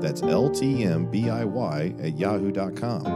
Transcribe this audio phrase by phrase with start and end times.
[0.00, 3.06] That's ltmbiy at yahoo.com.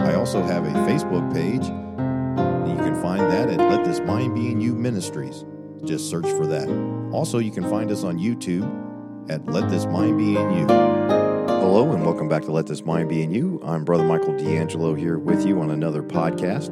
[0.00, 1.66] I also have a Facebook page.
[1.66, 5.44] You can find that at Let This Mind Be in You Ministries.
[5.84, 6.68] Just search for that.
[7.12, 10.66] Also, you can find us on YouTube at Let This Mind Be in You.
[10.66, 13.60] Hello, and welcome back to Let This Mind Be in You.
[13.64, 16.70] I'm Brother Michael D'Angelo here with you on another podcast.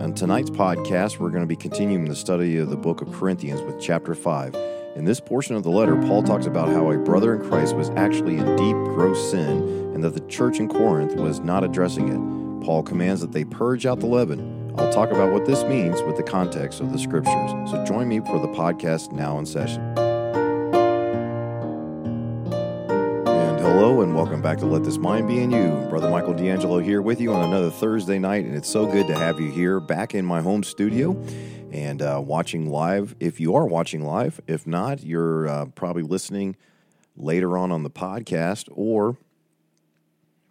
[0.00, 3.60] On tonight's podcast, we're going to be continuing the study of the book of Corinthians
[3.62, 4.79] with chapter 5.
[4.96, 7.90] In this portion of the letter, Paul talks about how a brother in Christ was
[7.90, 12.64] actually in deep, gross sin and that the church in Corinth was not addressing it.
[12.66, 14.74] Paul commands that they purge out the leaven.
[14.76, 17.50] I'll talk about what this means with the context of the scriptures.
[17.70, 19.80] So join me for the podcast now in session.
[23.28, 25.86] And hello, and welcome back to Let This Mind Be in You.
[25.88, 29.14] Brother Michael D'Angelo here with you on another Thursday night, and it's so good to
[29.14, 31.16] have you here back in my home studio
[31.72, 33.14] and uh, watching live.
[33.20, 36.56] If you are watching live, if not, you're uh, probably listening
[37.16, 39.16] later on on the podcast, or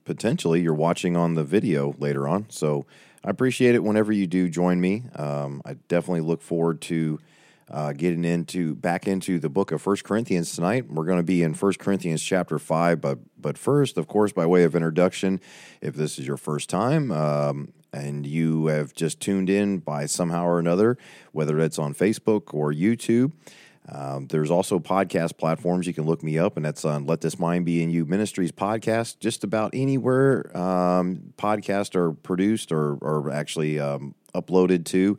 [0.06, 2.50] potentially you're watching on the video later on.
[2.50, 2.86] So
[3.23, 5.03] I appreciate it whenever you do join me.
[5.16, 7.20] Um, I definitely look forward to.
[7.72, 10.92] Uh, getting into back into the book of First Corinthians tonight.
[10.92, 14.47] We're going to be in First Corinthians chapter five, but but first, of course, by
[14.47, 15.40] way of introduction,
[15.80, 20.45] if this is your first time, um, and you have just tuned in by somehow
[20.45, 20.97] or another,
[21.31, 23.31] whether it's on Facebook or YouTube.
[23.91, 25.87] Um, there's also podcast platforms.
[25.87, 28.51] You can look me up, and that's on Let This Mind Be in You Ministries
[28.51, 29.19] podcast.
[29.19, 35.17] Just about anywhere um, podcasts are produced or, or actually um, uploaded to.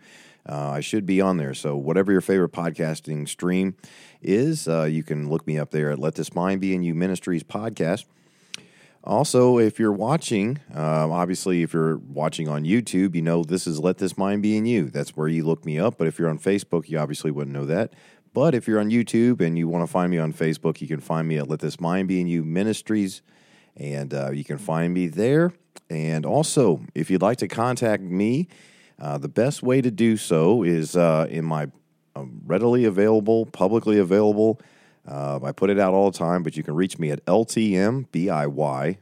[0.48, 1.52] Uh, I should be on there.
[1.52, 3.74] So, whatever your favorite podcasting stream
[4.22, 6.94] is, uh, you can look me up there at Let This Mind Be in You
[6.94, 8.04] Ministries podcast.
[9.02, 13.80] Also, if you're watching, uh, obviously, if you're watching on YouTube, you know this is
[13.80, 14.90] Let This Mind Be in You.
[14.90, 15.96] That's where you look me up.
[15.96, 17.94] But if you're on Facebook, you obviously wouldn't know that.
[18.34, 21.00] But if you're on YouTube and you want to find me on Facebook, you can
[21.00, 23.22] find me at Let This Mind Be in You Ministries.
[23.76, 25.54] And uh, you can find me there.
[25.88, 28.48] And also, if you'd like to contact me,
[29.00, 31.68] uh, the best way to do so is uh, in my
[32.14, 34.60] um, readily available, publicly available.
[35.06, 38.98] Uh, I put it out all the time, but you can reach me at LTMBIY.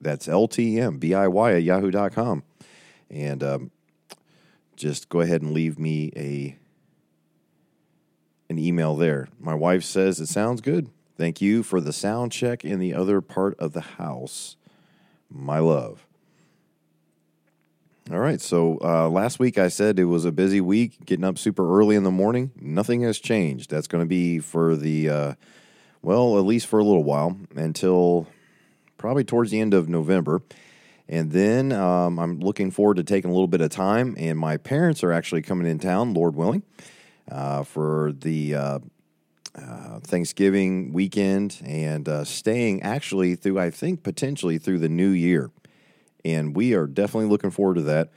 [0.00, 2.42] That's LTMBIY at yahoo.com.
[3.10, 3.70] And um,
[4.76, 6.56] just go ahead and leave me a
[8.50, 9.28] an email there.
[9.40, 10.90] My wife says it sounds good.
[11.16, 14.56] Thank you for the sound check in the other part of the house.
[15.30, 16.06] My love.
[18.10, 18.38] All right.
[18.38, 21.96] So uh, last week I said it was a busy week, getting up super early
[21.96, 22.50] in the morning.
[22.60, 23.70] Nothing has changed.
[23.70, 25.34] That's going to be for the, uh,
[26.02, 28.26] well, at least for a little while until
[28.98, 30.42] probably towards the end of November.
[31.08, 34.14] And then um, I'm looking forward to taking a little bit of time.
[34.18, 36.62] And my parents are actually coming in town, Lord willing,
[37.30, 38.78] uh, for the uh,
[39.54, 45.50] uh, Thanksgiving weekend and uh, staying actually through, I think, potentially through the new year
[46.24, 48.10] and we are definitely looking forward to that.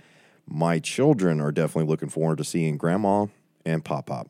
[0.48, 3.28] My children are definitely looking forward to seeing Grandma
[3.66, 4.30] and Pop Pop.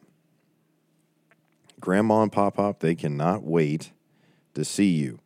[1.79, 3.91] Grandma and Pop Pop, they cannot wait
[4.55, 5.19] to see you.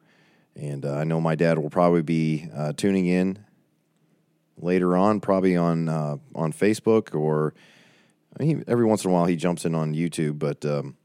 [0.55, 3.45] And uh, I know my dad will probably be uh, tuning in
[4.57, 7.53] later on, probably on uh, on Facebook or
[8.39, 10.39] he, every once in a while he jumps in on YouTube.
[10.39, 10.97] But um,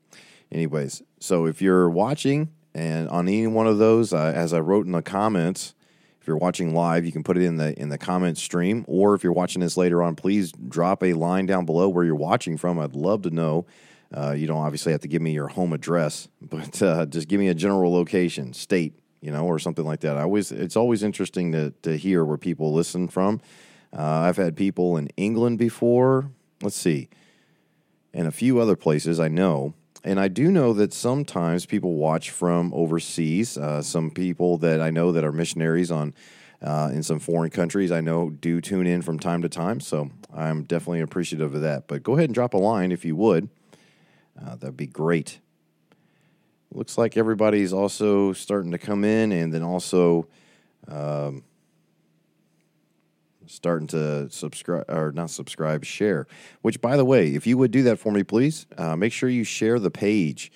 [0.51, 4.87] anyways, so if you're watching and on any one of those, uh, as I wrote
[4.87, 5.75] in the comments,
[6.26, 9.14] if you're watching live, you can put it in the in the comment stream, or
[9.14, 12.56] if you're watching this later on, please drop a line down below where you're watching
[12.56, 12.81] from.
[12.81, 13.64] I'd love to know.
[14.12, 17.38] Uh, you don't obviously have to give me your home address, but uh, just give
[17.38, 20.16] me a general location, state, you know, or something like that.
[20.16, 23.41] I always it's always interesting to to hear where people listen from.
[23.97, 26.33] Uh, I've had people in England before.
[26.60, 27.09] Let's see,
[28.12, 29.74] and a few other places I know.
[30.06, 33.58] And I do know that sometimes people watch from overseas.
[33.58, 36.14] Uh, some people that I know that are missionaries on
[36.62, 39.80] uh, in some foreign countries, I know do tune in from time to time.
[39.80, 41.88] So I'm definitely appreciative of that.
[41.88, 43.48] But go ahead and drop a line if you would.
[44.41, 45.41] Uh, that'd be great.
[46.70, 50.28] Looks like everybody's also starting to come in, and then also.
[50.86, 51.42] Um,
[53.47, 56.27] starting to subscribe or not subscribe, share.
[56.63, 59.28] Which, by the way, if you would do that for me, please uh, make sure
[59.28, 60.53] you share the page.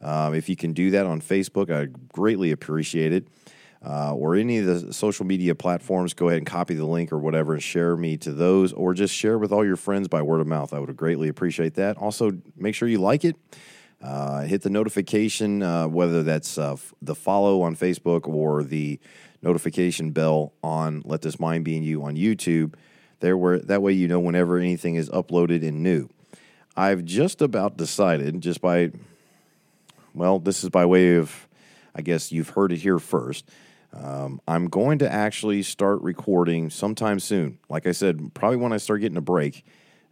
[0.00, 3.26] Um, if you can do that on Facebook, I greatly appreciate it.
[3.84, 7.18] uh, or any of the social media platforms, go ahead and copy the link or
[7.18, 10.40] whatever and share me to those, or just share with all your friends by word
[10.40, 10.74] of mouth.
[10.74, 11.96] I would greatly appreciate that.
[11.96, 13.36] Also, make sure you like it.
[14.02, 18.98] Uh, hit the notification, uh, whether that's uh, the follow on Facebook or the
[19.42, 22.74] notification bell on Let This Mind Be in You on YouTube.
[23.20, 26.08] There, where that way you know whenever anything is uploaded and new.
[26.76, 28.92] I've just about decided, just by,
[30.14, 31.46] well, this is by way of,
[31.94, 33.48] I guess you've heard it here first.
[33.92, 37.58] Um, I'm going to actually start recording sometime soon.
[37.68, 39.64] Like I said, probably when I start getting a break,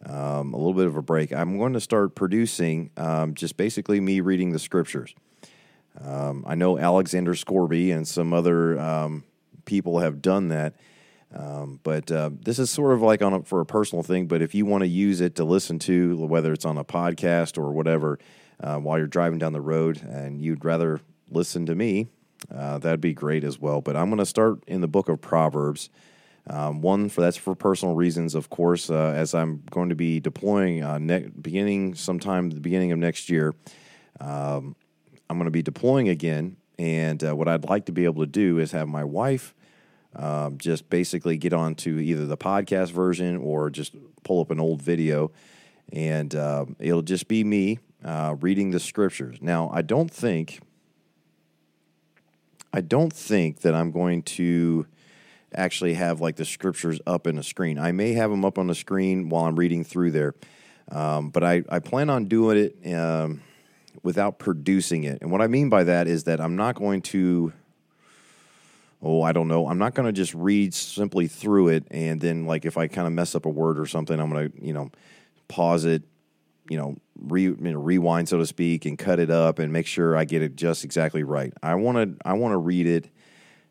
[0.04, 4.00] um, a little bit of a break, I'm going to start producing um, just basically
[4.00, 5.14] me reading the scriptures.
[6.00, 9.24] Um, I know Alexander Scourby and some other um,
[9.64, 10.74] people have done that.
[11.34, 14.26] Um, but uh, this is sort of like on a, for a personal thing.
[14.26, 17.58] But if you want to use it to listen to, whether it's on a podcast
[17.58, 18.18] or whatever,
[18.60, 21.00] uh, while you're driving down the road, and you'd rather
[21.30, 22.08] listen to me,
[22.54, 23.80] uh, that'd be great as well.
[23.80, 25.90] But I'm going to start in the book of Proverbs.
[26.48, 30.18] Um, one for that's for personal reasons, of course, uh, as I'm going to be
[30.18, 33.54] deploying uh, ne- beginning sometime the beginning of next year.
[34.18, 34.74] Um,
[35.28, 38.30] I'm going to be deploying again, and uh, what I'd like to be able to
[38.30, 39.54] do is have my wife
[40.16, 43.94] um, just basically get onto either the podcast version or just
[44.24, 45.30] pull up an old video,
[45.92, 49.38] and uh, it'll just be me uh, reading the scriptures.
[49.40, 50.60] Now, I don't think,
[52.72, 54.86] I don't think that I'm going to
[55.54, 57.78] actually have like the scriptures up in a screen.
[57.78, 60.34] I may have them up on the screen while I'm reading through there,
[60.90, 63.42] um, but I, I plan on doing it um,
[64.02, 65.18] without producing it.
[65.20, 67.52] And what I mean by that is that I'm not going to
[69.02, 69.68] oh, I don't know.
[69.68, 73.06] I'm not going to just read simply through it and then, like, if I kind
[73.06, 74.90] of mess up a word or something, I'm going to, you know,
[75.46, 76.02] pause it,
[76.68, 79.86] you know, re, you know, rewind, so to speak, and cut it up and make
[79.86, 81.52] sure I get it just exactly right.
[81.62, 83.08] I want to, I want to read it.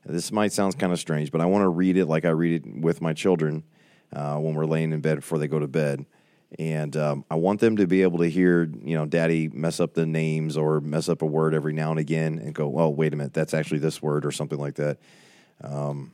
[0.06, 2.66] This might sound kind of strange, but I want to read it like I read
[2.66, 3.64] it with my children
[4.14, 6.06] uh, when we're laying in bed before they go to bed.
[6.58, 9.94] And um, I want them to be able to hear, you know, daddy mess up
[9.94, 13.14] the names or mess up a word every now and again and go, well, wait
[13.14, 14.98] a minute, that's actually this word or something like that.
[15.62, 16.12] Um,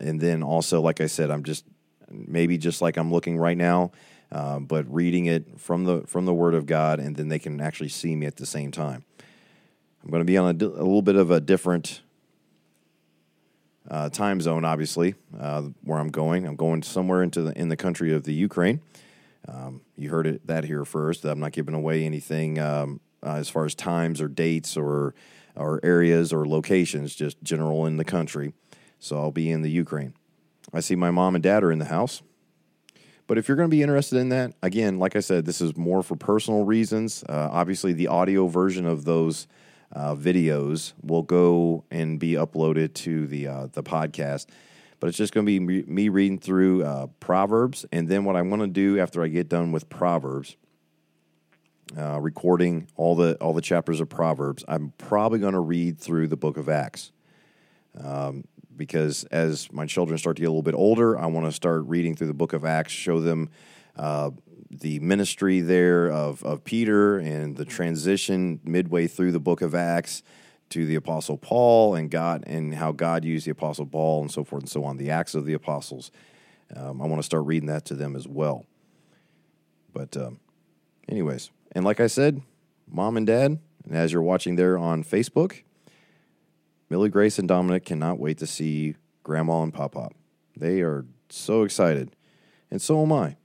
[0.00, 1.64] and then also, like I said, I'm just
[2.10, 3.92] maybe just like I'm looking right now,
[4.30, 7.60] uh, but reading it from the from the Word of God, and then they can
[7.60, 9.04] actually see me at the same time.
[10.02, 12.00] I'm going to be on a, a little bit of a different
[13.90, 16.46] uh, time zone, obviously, uh, where I'm going.
[16.46, 18.80] I'm going somewhere into the in the country of the Ukraine.
[19.48, 21.24] Um, you heard it that here first.
[21.24, 25.14] I'm not giving away anything um, uh, as far as times or dates or
[25.54, 28.54] or areas or locations, just general in the country.
[28.98, 30.14] So I'll be in the Ukraine.
[30.72, 32.22] I see my mom and dad are in the house.
[33.26, 35.76] But if you're going to be interested in that, again, like I said, this is
[35.76, 37.24] more for personal reasons.
[37.28, 39.46] Uh, obviously, the audio version of those
[39.92, 44.46] uh, videos will go and be uploaded to the uh, the podcast.
[45.02, 48.48] But it's just going to be me, reading through uh, Proverbs, and then what I'm
[48.48, 50.56] going to do after I get done with Proverbs,
[51.98, 56.28] uh, recording all the all the chapters of Proverbs, I'm probably going to read through
[56.28, 57.10] the Book of Acts.
[57.98, 58.44] Um,
[58.76, 61.82] because as my children start to get a little bit older, I want to start
[61.86, 63.50] reading through the Book of Acts, show them
[63.96, 64.30] uh,
[64.70, 70.22] the ministry there of, of Peter and the transition midway through the book of Acts
[70.72, 74.42] to the Apostle Paul and God and how God used the Apostle Paul and so
[74.42, 76.10] forth and so on, the Acts of the Apostles.
[76.74, 78.64] Um, I want to start reading that to them as well.
[79.92, 80.40] But, um,
[81.08, 82.40] anyways, and like I said,
[82.90, 85.62] mom and dad, and as you're watching there on Facebook,
[86.88, 90.14] Millie Grace and Dominic cannot wait to see Grandma and Pop Pop.
[90.56, 92.16] They are so excited,
[92.70, 93.36] and so am I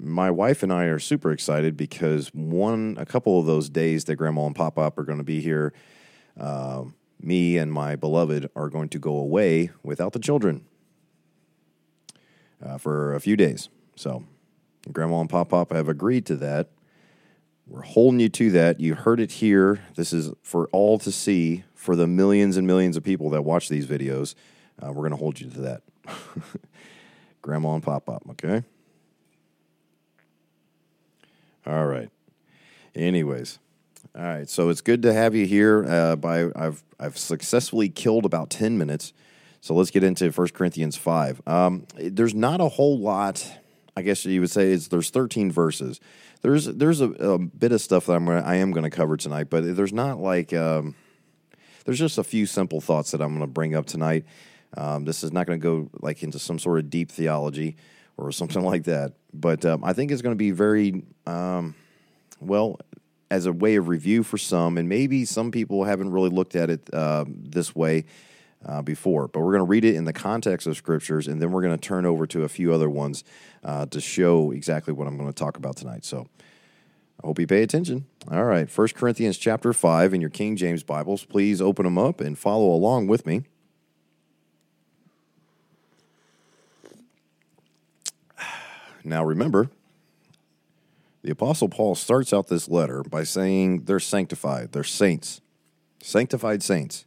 [0.00, 4.16] my wife and I are super excited because one, a couple of those days that
[4.16, 5.72] Grandma and Pop Pop are going to be here,
[6.38, 6.84] uh,
[7.20, 10.64] me and my beloved are going to go away without the children
[12.64, 13.68] uh, for a few days.
[13.96, 14.24] So,
[14.90, 16.68] Grandma and Pop Pop have agreed to that.
[17.66, 18.80] We're holding you to that.
[18.80, 19.84] You heard it here.
[19.94, 23.68] This is for all to see for the millions and millions of people that watch
[23.68, 24.34] these videos.
[24.80, 25.82] Uh, we're going to hold you to that.
[27.42, 28.64] Grandma and Pop Pop, okay?
[31.66, 32.10] All right.
[32.94, 33.58] Anyways,
[34.16, 34.48] all right.
[34.48, 35.84] So it's good to have you here.
[35.86, 39.12] Uh, by I've I've successfully killed about ten minutes.
[39.62, 41.40] So let's get into 1 Corinthians five.
[41.46, 43.48] Um, there's not a whole lot.
[43.96, 46.00] I guess you would say is there's 13 verses.
[46.40, 49.16] There's there's a, a bit of stuff that I'm gonna, I am going to cover
[49.16, 50.96] tonight, but there's not like um,
[51.84, 54.24] there's just a few simple thoughts that I'm going to bring up tonight.
[54.76, 57.76] Um, this is not going to go like into some sort of deep theology
[58.16, 59.12] or something like that.
[59.34, 61.74] But um, I think it's going to be very um,
[62.40, 62.78] well
[63.30, 66.68] as a way of review for some, and maybe some people haven't really looked at
[66.68, 68.04] it uh, this way
[68.66, 69.28] uh, before.
[69.28, 71.78] But we're going to read it in the context of scriptures, and then we're going
[71.78, 73.24] to turn over to a few other ones
[73.64, 76.04] uh, to show exactly what I'm going to talk about tonight.
[76.04, 76.28] So
[77.22, 78.06] I hope you pay attention.
[78.30, 81.24] All right, 1 Corinthians chapter 5 in your King James Bibles.
[81.24, 83.44] Please open them up and follow along with me.
[89.04, 89.70] Now remember,
[91.22, 95.40] the Apostle Paul starts out this letter by saying they're sanctified, they're saints,
[96.02, 97.04] sanctified saints.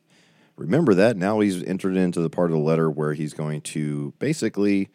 [0.57, 1.17] Remember that.
[1.17, 4.89] Now he's entered into the part of the letter where he's going to basically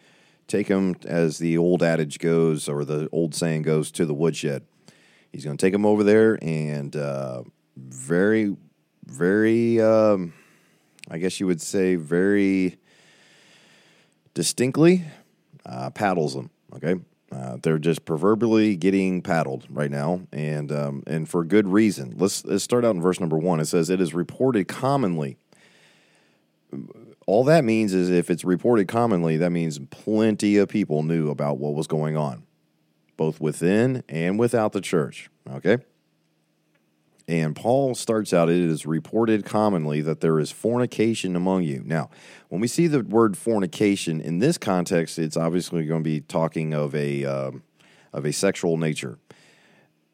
[0.47, 4.65] take them, as the old adage goes, or the old saying goes, to the woodshed.
[5.33, 7.43] He's going to take them over there and uh,
[7.77, 8.57] very,
[9.05, 10.33] very, um,
[11.11, 12.79] I guess you would say, very
[14.33, 15.05] distinctly
[15.67, 16.51] uh, paddles them.
[16.75, 17.01] Okay,
[17.33, 22.15] uh, they're just proverbially getting paddled right now, and um, and for good reason.
[22.17, 23.61] Let's let's start out in verse number one.
[23.61, 25.37] It says, "It is reported commonly."
[27.27, 31.59] All that means is if it's reported commonly, that means plenty of people knew about
[31.59, 32.45] what was going on,
[33.17, 35.31] both within and without the church.
[35.49, 35.79] Okay.
[37.31, 41.81] And Paul starts out, it is reported commonly that there is fornication among you.
[41.85, 42.11] Now,
[42.49, 46.75] when we see the word fornication in this context, it's obviously going to be talking
[46.75, 47.63] of a, um,
[48.13, 49.21] of a sexual nature.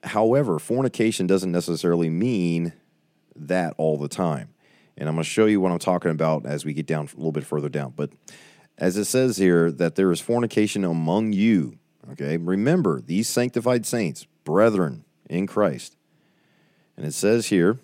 [0.05, 2.75] However, fornication doesn't necessarily mean
[3.35, 4.53] that all the time.
[4.99, 7.17] And I'm going to show you what I'm talking about as we get down a
[7.17, 7.95] little bit further down.
[7.97, 8.11] But
[8.77, 11.79] as it says here, that there is fornication among you.
[12.13, 15.96] Okay, remember these sanctified saints, brethren in Christ
[16.97, 17.79] and it says here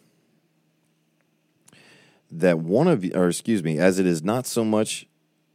[2.31, 5.07] that one of or excuse me, as it is not so much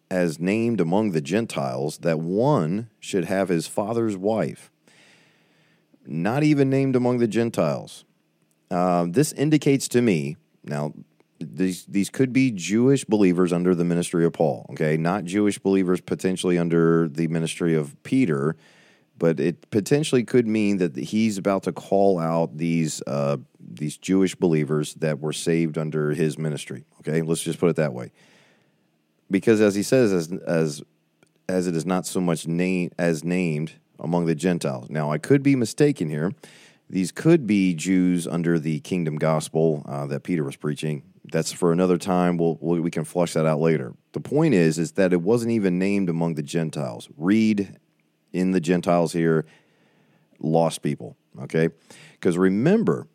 [0.10, 4.72] as named among the Gentiles, that one should have his father's wife.
[6.06, 8.06] Not even named among the Gentiles.
[8.72, 10.94] Uh, this indicates to me now
[11.40, 16.02] these these could be Jewish believers under the ministry of Paul, okay, not Jewish believers
[16.02, 18.56] potentially under the ministry of Peter,
[19.18, 24.36] but it potentially could mean that he's about to call out these uh, these Jewish
[24.36, 26.86] believers that were saved under his ministry.
[27.00, 28.12] Okay, let's just put it that way.
[29.30, 30.84] Because as he says, as as
[31.50, 34.90] as it is not so much name as named among the Gentiles.
[34.90, 36.34] Now, I could be mistaken here.
[36.90, 41.04] These could be Jews under the kingdom gospel uh, that Peter was preaching.
[41.32, 42.38] That's for another time.
[42.38, 43.94] We'll, we can flush that out later.
[44.14, 47.10] The point is, is that it wasn't even named among the Gentiles.
[47.18, 47.78] Read
[48.38, 49.46] in the Gentiles here,
[50.40, 51.18] lost people.
[51.42, 51.70] Okay,
[52.14, 53.08] because remember,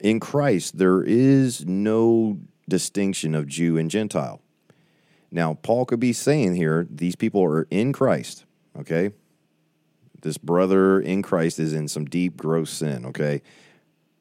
[0.00, 2.38] in Christ, there is no
[2.68, 4.40] distinction of Jew and Gentile.
[5.30, 8.44] Now, Paul could be saying here, these people are in Christ,
[8.78, 9.12] okay?
[10.20, 13.40] This brother in Christ is in some deep, gross sin, okay?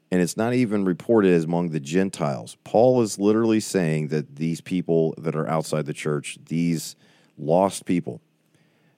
[0.10, 2.58] And it's not even reported as among the Gentiles.
[2.64, 6.96] Paul is literally saying that these people that are outside the church, these
[7.38, 8.22] lost people,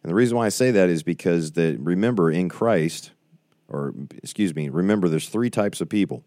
[0.03, 3.11] and the reason why I say that is because that remember in Christ,
[3.69, 6.23] or excuse me, remember there's three types of people.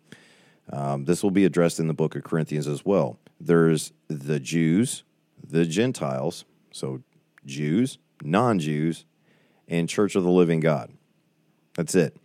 [0.72, 3.18] Um, this will be addressed in the book of Corinthians as well.
[3.38, 5.04] There's the Jews,
[5.46, 7.02] the Gentiles, so
[7.44, 9.04] Jews, non Jews,
[9.68, 10.92] and Church of the Living God.
[11.74, 12.16] That's it.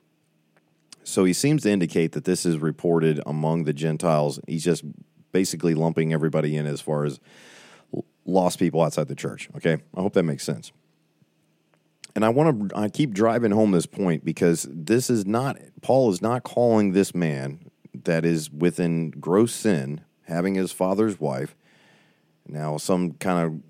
[1.04, 4.40] So he seems to indicate that this is reported among the Gentiles.
[4.48, 4.84] He's just
[5.32, 7.20] basically lumping everybody in as far as
[8.26, 9.50] lost people outside the church.
[9.58, 10.72] Okay, I hope that makes sense.
[12.16, 16.12] And I want to I keep driving home this point because this is not Paul
[16.12, 17.72] is not calling this man
[18.04, 21.56] that is within gross sin, having his father's wife.
[22.48, 23.62] Now, some kind of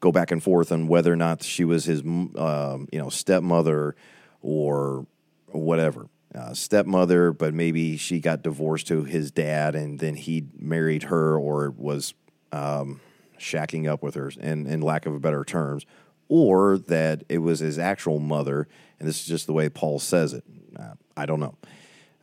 [0.00, 3.96] go back and forth on whether or not she was his, um, you know, stepmother
[4.42, 5.06] or
[5.46, 6.08] whatever.
[6.34, 11.38] Uh, stepmother, but maybe she got divorced to his dad, and then he married her,
[11.38, 12.12] or was
[12.50, 13.00] um,
[13.38, 15.86] shacking up with her, in, in lack of a better terms,
[16.28, 20.32] or that it was his actual mother, and this is just the way Paul says
[20.32, 20.44] it.
[20.78, 21.56] Uh, I don't know.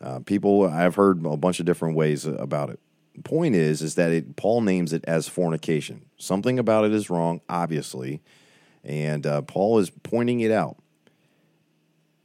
[0.02, 2.80] Uh, people, I've heard a bunch of different ways about it.
[3.16, 6.06] The point is, is that it, Paul names it as fornication.
[6.18, 8.22] Something about it is wrong, obviously,
[8.84, 10.78] and uh, Paul is pointing it out.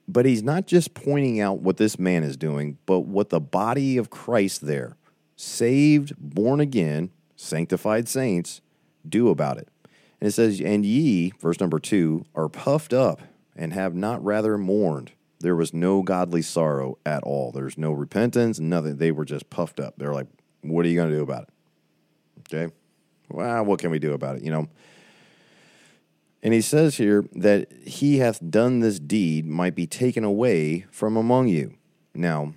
[0.08, 3.98] But he's not just pointing out what this man is doing, but what the body
[3.98, 4.96] of Christ there,
[5.34, 8.60] saved, born again, sanctified saints,
[9.06, 9.68] do about it.
[10.20, 13.22] And it says, And ye, verse number two, are puffed up
[13.54, 17.52] and have not rather mourned there was no godly sorrow at all.
[17.52, 18.96] There's no repentance, nothing.
[18.96, 19.94] They were just puffed up.
[19.96, 20.28] They're like,
[20.62, 21.48] what are you going to do about it?
[22.40, 22.72] Okay.
[23.28, 24.42] Well, what can we do about it?
[24.42, 24.68] You know.
[26.42, 31.16] And he says here that he hath done this deed might be taken away from
[31.16, 31.74] among you.
[32.14, 32.54] Now,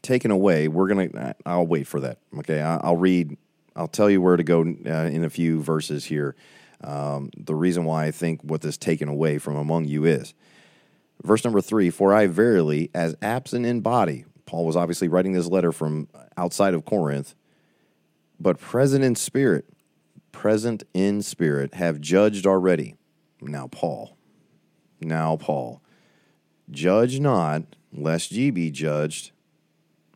[0.00, 2.18] taken away, we're going to, I'll wait for that.
[2.38, 2.60] Okay.
[2.60, 3.36] I'll read,
[3.76, 6.34] I'll tell you where to go uh, in a few verses here.
[6.82, 10.34] Um, the reason why I think what this taken away from among you is.
[11.22, 15.46] Verse number three For I verily, as absent in body, Paul was obviously writing this
[15.46, 17.34] letter from outside of Corinth,
[18.40, 19.66] but present in spirit,
[20.32, 22.96] present in spirit, have judged already.
[23.40, 24.16] Now, Paul,
[25.00, 25.82] now, Paul,
[26.70, 29.32] judge not, lest ye be judged.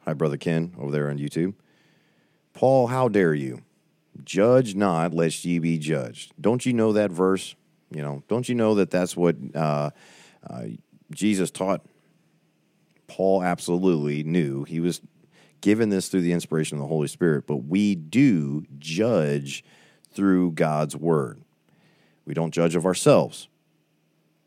[0.05, 1.55] Hi, Brother Ken, over there on YouTube.
[2.61, 3.62] Paul, how dare you?
[4.23, 6.35] Judge not, lest ye be judged.
[6.38, 7.55] Don't you know that verse?
[7.90, 9.88] You know, don't you know that that's what uh,
[10.47, 10.64] uh,
[11.11, 11.81] Jesus taught?
[13.07, 14.64] Paul absolutely knew.
[14.64, 15.00] He was
[15.62, 19.64] given this through the inspiration of the Holy Spirit, but we do judge
[20.12, 21.40] through God's word.
[22.26, 23.49] We don't judge of ourselves,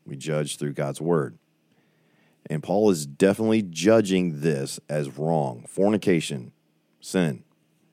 [0.06, 1.36] we judge through God's word.
[2.48, 6.52] And Paul is definitely judging this as wrong fornication,
[7.00, 7.42] sin.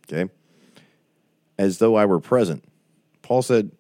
[0.08, 0.31] Okay?
[1.58, 2.63] As though I were present.
[3.22, 3.72] Paul said,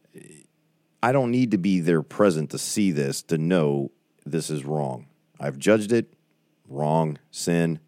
[1.03, 3.91] I don't need to be there present to see this, to know
[4.25, 5.07] this is wrong.
[5.39, 6.13] I've judged it,
[6.67, 7.79] wrong, sin.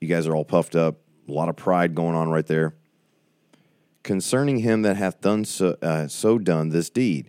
[0.00, 2.74] You guys are all puffed up, a lot of pride going on right there
[4.06, 7.28] concerning him that hath done so, uh, so done this deed.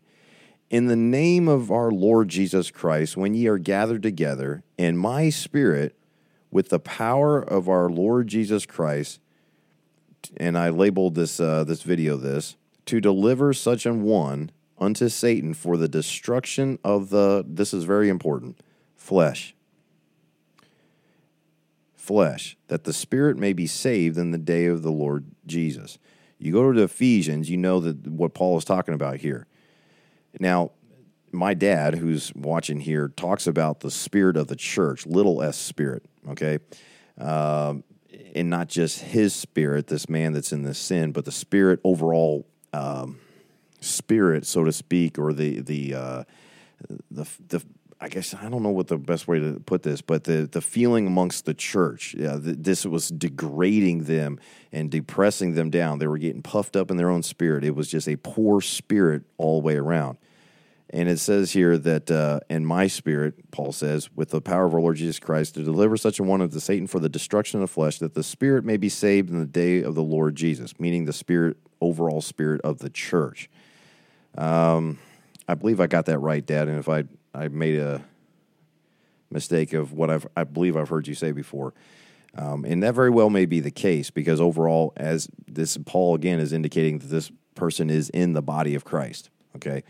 [0.69, 5.29] In the name of our Lord Jesus Christ, when ye are gathered together, in my
[5.29, 5.97] spirit,
[6.51, 9.19] with the power of our Lord Jesus Christ,
[10.37, 12.55] and I labeled this uh, this video this
[12.85, 18.09] to deliver such an one unto Satan for the destruction of the this is very
[18.09, 18.59] important
[18.95, 19.55] flesh
[21.95, 25.97] flesh that the spirit may be saved in the day of the Lord Jesus.
[26.39, 29.45] You go to Ephesians, you know that what Paul is talking about here.
[30.39, 30.71] Now,
[31.31, 36.05] my dad, who's watching here, talks about the spirit of the church, little s spirit,
[36.29, 36.59] okay?
[37.17, 37.83] Um,
[38.37, 42.47] and not just his spirit, this man that's in this sin, but the spirit overall,
[42.73, 43.19] um,
[43.81, 46.23] spirit, so to speak, or the the uh,
[47.11, 47.63] the the
[47.99, 50.61] I guess I don't know what the best way to put this, but the the
[50.61, 54.39] feeling amongst the church, yeah, the, this was degrading them
[54.71, 55.99] and depressing them down.
[55.99, 57.63] They were getting puffed up in their own spirit.
[57.63, 60.17] It was just a poor spirit all the way around.
[60.89, 64.73] And it says here that, uh, in my spirit, Paul says, with the power of
[64.73, 67.69] our Lord Jesus Christ, to deliver such a one unto Satan for the destruction of
[67.69, 70.79] the flesh, that the spirit may be saved in the day of the Lord Jesus,
[70.79, 73.49] meaning the spirit, overall spirit of the church.
[74.37, 74.97] Um,
[75.47, 76.69] I believe I got that right, Dad.
[76.69, 78.03] And if I I made a
[79.29, 81.73] mistake of what I've, I believe I've heard you say before.
[82.35, 86.39] Um, and that very well may be the case because overall, as this Paul again
[86.39, 89.29] is indicating that this person is in the body of Christ.
[89.55, 89.83] Okay.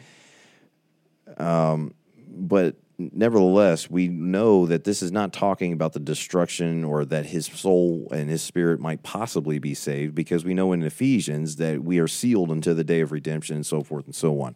[1.37, 1.93] Um,
[2.29, 7.45] but nevertheless, we know that this is not talking about the destruction or that his
[7.45, 11.99] soul and his spirit might possibly be saved because we know in Ephesians that we
[11.99, 14.55] are sealed until the day of redemption and so forth and so on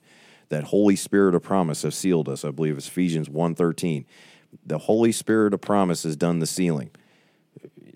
[0.52, 2.46] that Holy Spirit of promise has sealed us.
[2.46, 4.06] I believe it's Ephesians 1.13.
[4.66, 6.92] The Holy Spirit of promise has done the sealing.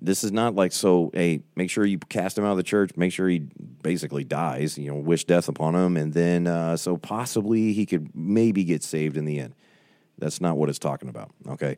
[0.05, 2.91] This is not like, so, hey, make sure you cast him out of the church,
[2.95, 6.95] make sure he basically dies, you know, wish death upon him, and then uh, so
[6.95, 9.55] possibly he could maybe get saved in the end.
[10.19, 11.77] That's not what it's talking about, okay?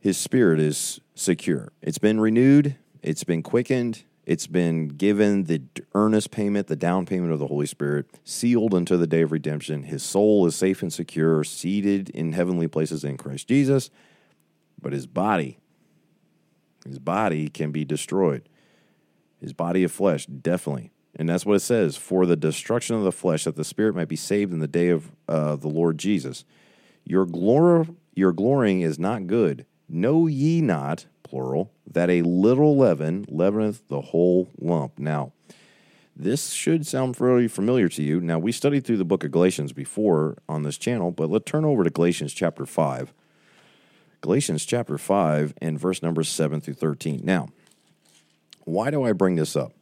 [0.00, 1.72] His spirit is secure.
[1.82, 5.62] It's been renewed, it's been quickened, it's been given the
[5.94, 9.82] earnest payment, the down payment of the Holy Spirit, sealed unto the day of redemption.
[9.82, 13.90] His soul is safe and secure, seated in heavenly places in Christ Jesus.
[14.80, 15.58] But his body,
[16.88, 18.48] his body can be destroyed.
[19.40, 20.90] His body of flesh, definitely.
[21.14, 24.08] And that's what it says for the destruction of the flesh, that the spirit might
[24.08, 26.44] be saved in the day of uh, the Lord Jesus.
[27.04, 29.66] Your, glor- your glorying is not good.
[29.88, 34.98] Know ye not plural, that a little leaven leaveneth the whole lump.
[34.98, 35.32] Now,
[36.14, 38.20] this should sound fairly familiar to you.
[38.20, 41.64] Now, we studied through the book of Galatians before on this channel, but let's turn
[41.64, 43.12] over to Galatians chapter 5.
[44.20, 47.20] Galatians chapter 5 and verse numbers 7 through 13.
[47.22, 47.48] Now,
[48.64, 49.72] why do I bring this up?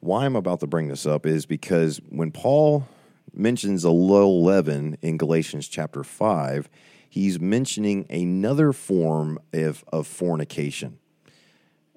[0.00, 2.86] Why I'm about to bring this up is because when Paul
[3.32, 6.68] mentions a little leaven in Galatians chapter 5,
[7.08, 10.98] he's mentioning another form of, of fornication,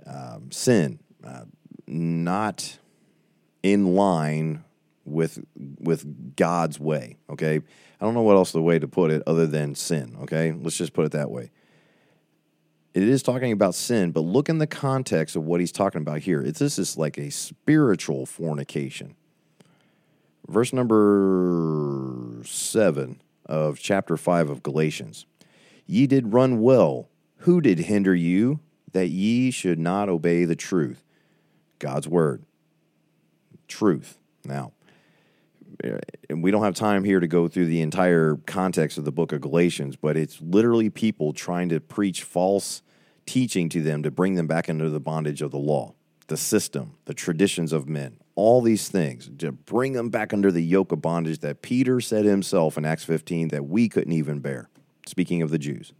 [0.05, 1.45] um, sin, uh,
[1.87, 2.77] not
[3.63, 4.63] in line
[5.05, 5.43] with
[5.79, 7.17] with God's way.
[7.29, 10.17] Okay, I don't know what else the way to put it other than sin.
[10.21, 11.51] Okay, let's just put it that way.
[12.93, 16.19] It is talking about sin, but look in the context of what he's talking about
[16.19, 16.41] here.
[16.41, 19.15] It's this is like a spiritual fornication.
[20.47, 25.25] Verse number seven of chapter 5 of Galatians.
[25.87, 27.09] Ye did run well.
[27.37, 28.59] Who did hinder you
[28.91, 31.03] that ye should not obey the truth?
[31.79, 32.45] God's word.
[33.67, 34.19] Truth.
[34.45, 34.71] Now,
[35.83, 35.97] Uh,
[36.29, 39.31] and we don't have time here to go through the entire context of the book
[39.31, 42.81] of Galatians, but it's literally people trying to preach false
[43.25, 45.93] teaching to them to bring them back into the bondage of the law,
[46.27, 50.63] the system, the traditions of men, all these things to bring them back under the
[50.63, 54.69] yoke of bondage that Peter said himself in Acts 15 that we couldn't even bear,
[55.07, 55.93] speaking of the Jews.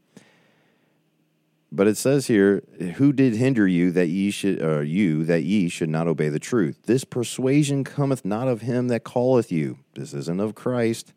[1.75, 2.62] But it says here,
[2.97, 6.38] "Who did hinder you that ye should, uh, you that ye should not obey the
[6.38, 6.83] truth?
[6.83, 9.79] This persuasion cometh not of him that calleth you.
[9.95, 11.13] This isn't of Christ.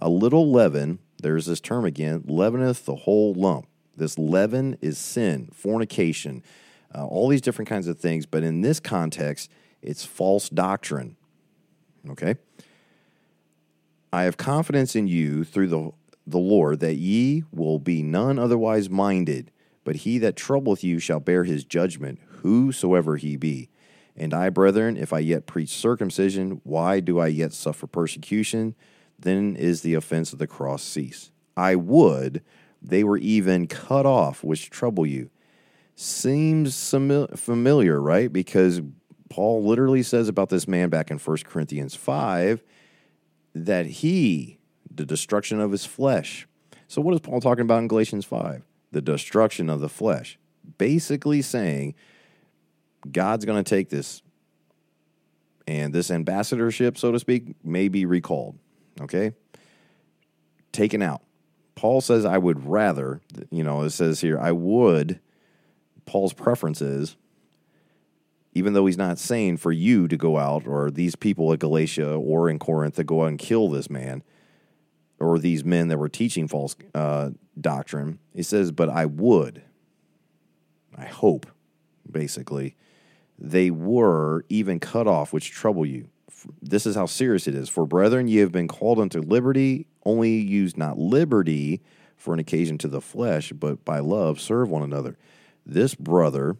[0.00, 1.00] A little leaven.
[1.20, 2.22] There's this term again.
[2.28, 3.66] Leaveneth the whole lump.
[3.96, 6.44] This leaven is sin, fornication,
[6.94, 8.26] uh, all these different kinds of things.
[8.26, 9.50] But in this context,
[9.82, 11.16] it's false doctrine.
[12.10, 12.36] Okay.
[14.12, 15.90] I have confidence in you through the
[16.24, 19.50] the Lord that ye will be none otherwise minded
[19.90, 23.70] but he that troubleth you shall bear his judgment, whosoever he be.
[24.16, 28.76] And I, brethren, if I yet preach circumcision, why do I yet suffer persecution?
[29.18, 31.32] Then is the offense of the cross cease.
[31.56, 32.44] I would
[32.80, 35.28] they were even cut off, which trouble you.
[35.96, 36.88] Seems
[37.34, 38.32] familiar, right?
[38.32, 38.82] Because
[39.28, 42.62] Paul literally says about this man back in 1 Corinthians 5
[43.56, 46.46] that he, the destruction of his flesh.
[46.86, 48.62] So, what is Paul talking about in Galatians 5?
[48.92, 50.38] The destruction of the flesh.
[50.78, 51.94] Basically saying,
[53.10, 54.22] God's going to take this,
[55.66, 58.58] and this ambassadorship, so to speak, may be recalled.
[59.00, 59.32] Okay?
[60.72, 61.22] Taken out.
[61.74, 65.20] Paul says, I would rather, you know, it says here, I would,
[66.04, 67.16] Paul's preference is,
[68.52, 72.14] even though he's not saying for you to go out or these people at Galatia
[72.14, 74.22] or in Corinth to go out and kill this man
[75.20, 77.30] or these men that were teaching false uh,
[77.60, 78.18] doctrine.
[78.34, 79.62] He says, But I would,
[80.96, 81.46] I hope,
[82.10, 82.74] basically,
[83.38, 86.08] they were even cut off, which trouble you.
[86.60, 87.68] This is how serious it is.
[87.68, 91.82] For brethren, ye have been called unto liberty, only use not liberty
[92.16, 95.16] for an occasion to the flesh, but by love serve one another.
[95.66, 96.56] This brother,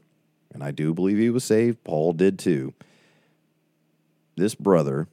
[0.52, 2.74] and I do believe he was saved, Paul did too.
[4.36, 5.08] This brother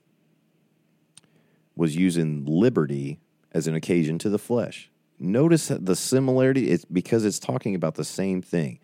[1.75, 3.19] was using liberty
[3.58, 4.91] as an occasion to the flesh.
[5.20, 6.70] Notice the similarity.
[6.70, 8.80] It's because it's talking about the same thing.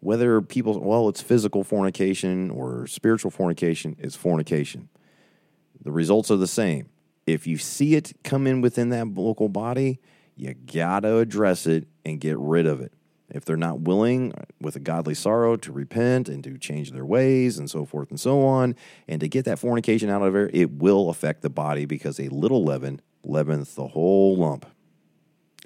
[0.00, 4.88] Whether people, well, it's physical fornication or spiritual fornication, it's fornication.
[5.82, 6.88] The results are the same.
[7.26, 10.00] If you see it come in within that local body,
[10.36, 12.92] you gotta address it and get rid of it.
[13.28, 17.04] If they're not willing, uh, with a godly sorrow, to repent and to change their
[17.04, 18.74] ways and so forth and so on,
[19.08, 22.28] and to get that fornication out of there, it will affect the body because a
[22.28, 24.66] little leaven leaveneth the whole lump.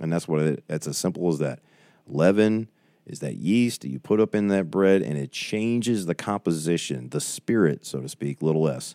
[0.01, 1.61] And that's what it, it's as simple as that.
[2.07, 2.68] Leaven
[3.07, 7.09] is that yeast that you put up in that bread and it changes the composition,
[7.11, 8.94] the spirit, so to speak, little s,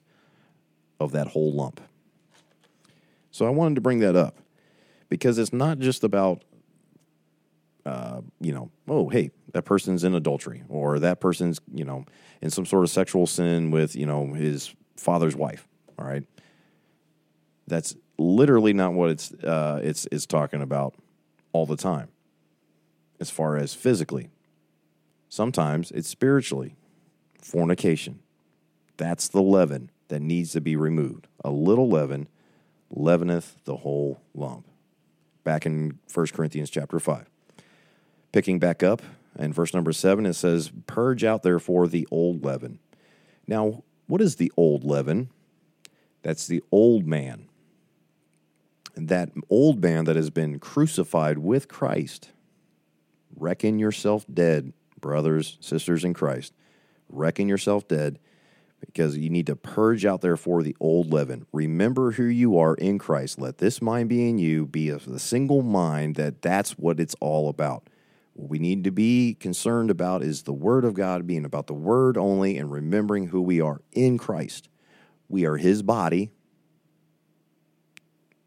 [1.00, 1.82] of that whole lump.
[3.32, 4.38] So I wanted to bring that up
[5.10, 6.44] because it's not just about,
[7.86, 12.06] uh, you know, oh, hey, that person's in adultery or that person's, you know,
[12.42, 15.68] in some sort of sexual sin with, you know, his father's wife.
[15.98, 16.24] All right.
[17.68, 20.96] That's literally not what it's uh, it's it's talking about
[21.52, 22.10] all the time.
[23.20, 24.30] As far as physically,
[25.30, 26.76] sometimes it's spiritually.
[27.42, 28.20] Fornication.
[28.96, 31.28] That's the leaven that needs to be removed.
[31.44, 32.30] A little leaven
[32.90, 34.66] leaveneth the whole lump.
[35.44, 37.30] Back in 1 Corinthians chapter 5.
[38.32, 39.02] Picking back up
[39.38, 42.80] in verse number 7, it says, Purge out therefore the old leaven.
[43.46, 45.30] Now, what is the old leaven?
[46.22, 47.50] That's the old man
[48.96, 52.30] that old man that has been crucified with Christ.
[53.36, 56.54] Reckon yourself dead, brothers, sisters in Christ.
[57.10, 58.20] Reckon yourself dead
[58.80, 61.46] because you need to purge out therefore the old leaven.
[61.52, 63.40] Remember who you are in Christ.
[63.40, 64.66] Let this mind be in you.
[64.66, 67.90] Be of the single mind that that's what it's all about.
[68.34, 71.74] What we need to be concerned about is the Word of God being about the
[71.74, 74.70] Word only and remembering who we are in Christ.
[75.30, 76.32] We are His body,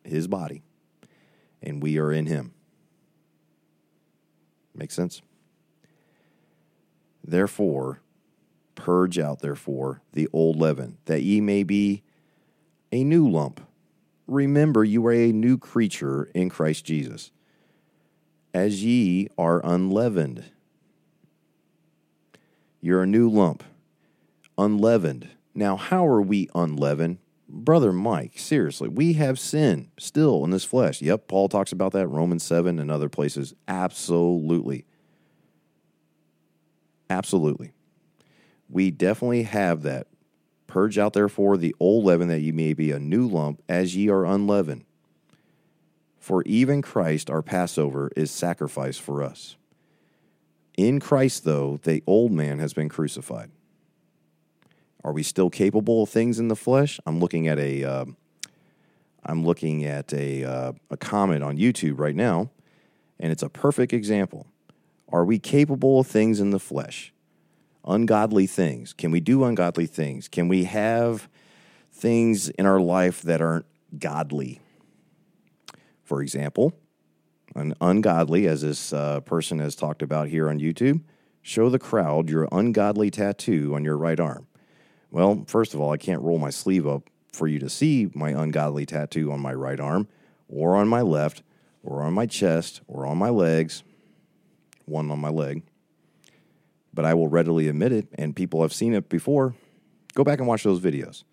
[0.06, 0.62] his body,
[1.62, 2.52] and we are in him.
[4.74, 5.22] Make sense?
[7.24, 8.00] Therefore,
[8.74, 12.02] purge out, therefore, the old leaven, that ye may be
[12.92, 13.60] a new lump.
[14.26, 17.30] Remember, you are a new creature in Christ Jesus,
[18.52, 20.44] as ye are unleavened.
[22.80, 23.64] You're a new lump,
[24.56, 25.28] unleavened.
[25.54, 27.18] Now, how are we unleavened?
[27.48, 31.00] Brother Mike, seriously, we have sin still in this flesh.
[31.00, 33.54] Yep, Paul talks about that, Romans 7 and other places.
[33.68, 34.84] Absolutely.
[37.08, 37.72] Absolutely.
[38.68, 40.08] We definitely have that.
[40.66, 44.08] Purge out therefore the old leaven that ye may be a new lump, as ye
[44.08, 44.84] are unleavened.
[46.18, 49.54] For even Christ, our Passover, is sacrificed for us.
[50.76, 53.52] In Christ, though, the old man has been crucified.
[55.04, 56.98] Are we still capable of things in the flesh?
[57.06, 58.16] I'm looking at a, am
[59.24, 62.50] uh, looking at a, uh, a comment on YouTube right now,
[63.20, 64.46] and it's a perfect example.
[65.08, 67.12] Are we capable of things in the flesh?
[67.84, 68.92] Ungodly things.
[68.92, 70.26] Can we do ungodly things?
[70.26, 71.28] Can we have
[71.92, 74.60] things in our life that aren't godly?
[76.02, 76.72] For example,
[77.54, 81.02] an ungodly, as this uh, person has talked about here on YouTube,
[81.42, 84.45] show the crowd your ungodly tattoo on your right arm.
[85.16, 88.32] Well, first of all, I can't roll my sleeve up for you to see my
[88.32, 90.08] ungodly tattoo on my right arm,
[90.46, 91.42] or on my left,
[91.82, 93.82] or on my chest, or on my legs,
[94.84, 95.62] one on my leg.
[96.92, 99.54] But I will readily admit it, and people have seen it before.
[100.12, 101.24] Go back and watch those videos.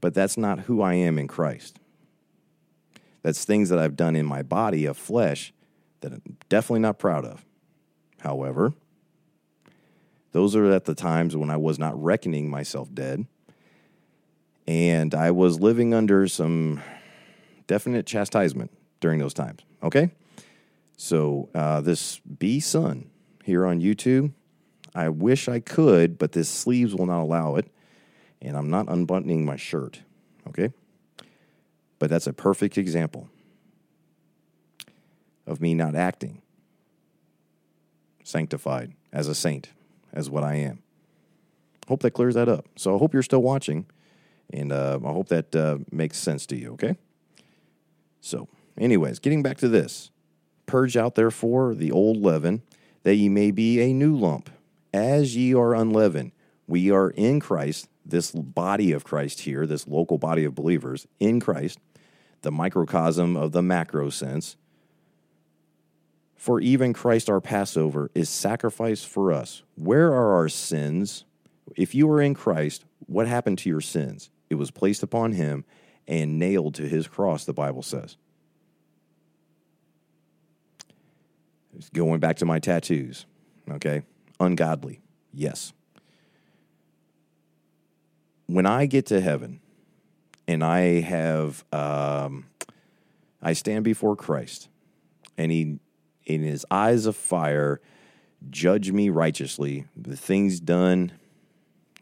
[0.00, 1.78] But that's not who I am in Christ.
[3.22, 5.52] That's things that I've done in my body of flesh
[6.00, 7.44] that I'm definitely not proud of.
[8.18, 8.74] However,
[10.32, 13.26] those are at the times when I was not reckoning myself dead.
[14.66, 16.80] And I was living under some
[17.66, 19.60] definite chastisement during those times.
[19.82, 20.10] Okay?
[20.96, 23.10] So, uh, this B Sun
[23.42, 24.32] here on YouTube,
[24.94, 27.70] I wish I could, but this sleeves will not allow it.
[28.42, 30.02] And I'm not unbuttoning my shirt.
[30.48, 30.72] Okay?
[31.98, 33.28] But that's a perfect example
[35.46, 36.42] of me not acting
[38.22, 39.70] sanctified as a saint,
[40.12, 40.82] as what I am.
[41.88, 42.66] Hope that clears that up.
[42.76, 43.86] So I hope you're still watching,
[44.52, 46.96] and uh, I hope that uh, makes sense to you, okay?
[48.20, 50.10] So, anyways, getting back to this
[50.66, 52.62] Purge out therefore the old leaven,
[53.02, 54.50] that ye may be a new lump,
[54.94, 56.32] as ye are unleavened.
[56.68, 61.40] We are in Christ, this body of Christ here, this local body of believers in
[61.40, 61.80] Christ
[62.42, 64.56] the microcosm of the macro sense.
[66.40, 69.62] For even Christ our Passover is sacrificed for us.
[69.74, 71.26] Where are our sins?
[71.76, 74.30] If you are in Christ, what happened to your sins?
[74.48, 75.66] It was placed upon him
[76.08, 78.16] and nailed to his cross, the Bible says.
[81.92, 83.26] Going back to my tattoos,
[83.72, 84.00] okay?
[84.40, 85.02] Ungodly,
[85.34, 85.74] yes.
[88.46, 89.60] When I get to heaven,
[90.48, 92.46] and I have um,
[93.42, 94.70] I stand before Christ,
[95.36, 95.80] and He
[96.34, 97.80] in His eyes of fire
[98.48, 99.86] judge me righteously.
[99.96, 101.12] The things done,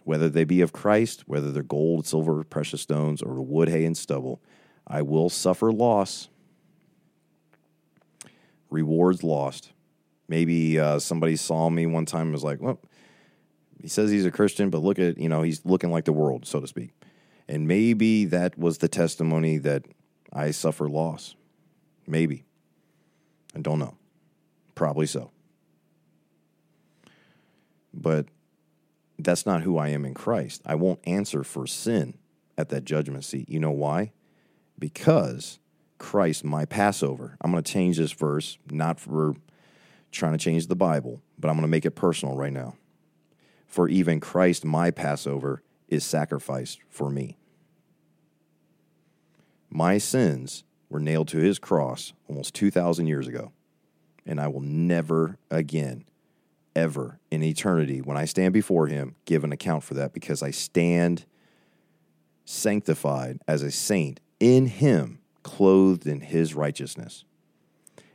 [0.04, 3.96] whether they be of Christ, whether they're gold, silver, precious stones, or wood, hay, and
[3.96, 4.40] stubble,
[4.86, 6.28] I will suffer loss.
[8.70, 9.72] Rewards lost.
[10.28, 12.78] Maybe uh, somebody saw me one time and was like, well,
[13.80, 16.46] he says he's a Christian, but look at, you know, he's looking like the world,
[16.46, 16.90] so to speak.
[17.48, 19.84] And maybe that was the testimony that
[20.32, 21.34] I suffer loss.
[22.06, 22.44] Maybe.
[23.54, 23.97] I don't know.
[24.78, 25.32] Probably so.
[27.92, 28.26] But
[29.18, 30.62] that's not who I am in Christ.
[30.64, 32.16] I won't answer for sin
[32.56, 33.48] at that judgment seat.
[33.48, 34.12] You know why?
[34.78, 35.58] Because
[35.98, 37.36] Christ, my Passover.
[37.40, 39.34] I'm going to change this verse, not for
[40.12, 42.76] trying to change the Bible, but I'm going to make it personal right now.
[43.66, 47.36] For even Christ, my Passover, is sacrificed for me.
[49.70, 53.50] My sins were nailed to his cross almost 2,000 years ago,
[54.28, 56.04] and I will never again,
[56.76, 60.50] ever in eternity, when I stand before him, give an account for that because I
[60.50, 61.24] stand
[62.44, 67.24] sanctified as a saint in him, clothed in his righteousness.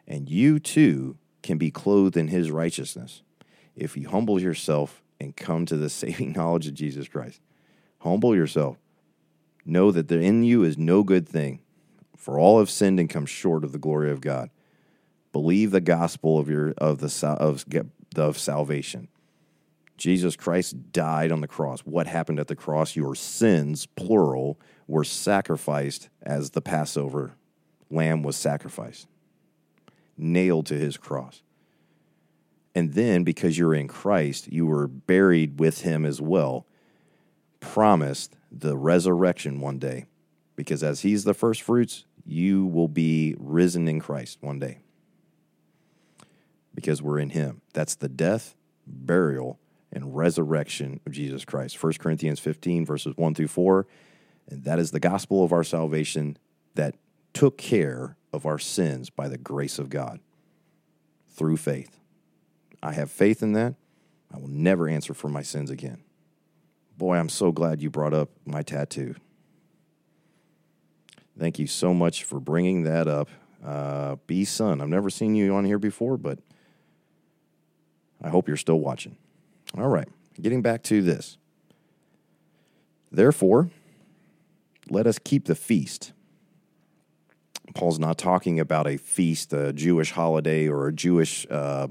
[0.08, 3.24] And you too can be clothed in his righteousness
[3.76, 7.42] if you humble yourself and come to the saving knowledge of Jesus Christ.
[8.00, 8.78] Humble yourself.
[9.66, 11.62] Know that there in you is no good thing,
[12.18, 14.50] for all have sinned and come short of the glory of God.
[15.34, 17.66] Believe the gospel of your of the of,
[18.16, 19.10] of salvation.
[19.98, 21.82] Jesus Christ died on the cross.
[21.82, 22.96] What happened at the cross?
[22.96, 27.36] Your sins, plural, were sacrificed as the Passover
[27.90, 29.08] lamb was sacrificed,
[30.18, 31.42] nailed to his cross.
[32.76, 36.66] And then, because you're in Christ, you were buried with him as well
[37.60, 40.06] promised the resurrection one day
[40.56, 44.80] because as he's the first fruits, you will be risen in Christ one day
[46.74, 47.62] because we're in him.
[47.74, 48.56] That's the death,
[48.86, 49.60] burial,
[49.92, 51.82] and resurrection of Jesus Christ.
[51.82, 53.88] 1 Corinthians 15, verses 1 through 4.
[54.50, 56.38] And that is the gospel of our salvation
[56.76, 56.96] that
[57.34, 60.20] took care of our sins by the grace of God
[61.30, 62.00] through faith.
[62.82, 63.76] I have faith in that.
[64.34, 66.04] I will never answer for my sins again.
[66.98, 69.16] Boy, I'm so glad you brought up my tattoo.
[71.38, 73.30] Thank you so much for bringing that up.
[73.64, 76.40] Uh, B Sun, I've never seen you on here before, but
[78.24, 79.18] I hope you're still watching.
[79.78, 80.08] All right,
[80.42, 81.38] getting back to this.
[83.12, 83.70] Therefore,
[84.90, 86.14] let us keep the feast.
[87.76, 91.88] Paul's not talking about a feast, a Jewish holiday, or a Jewish uh,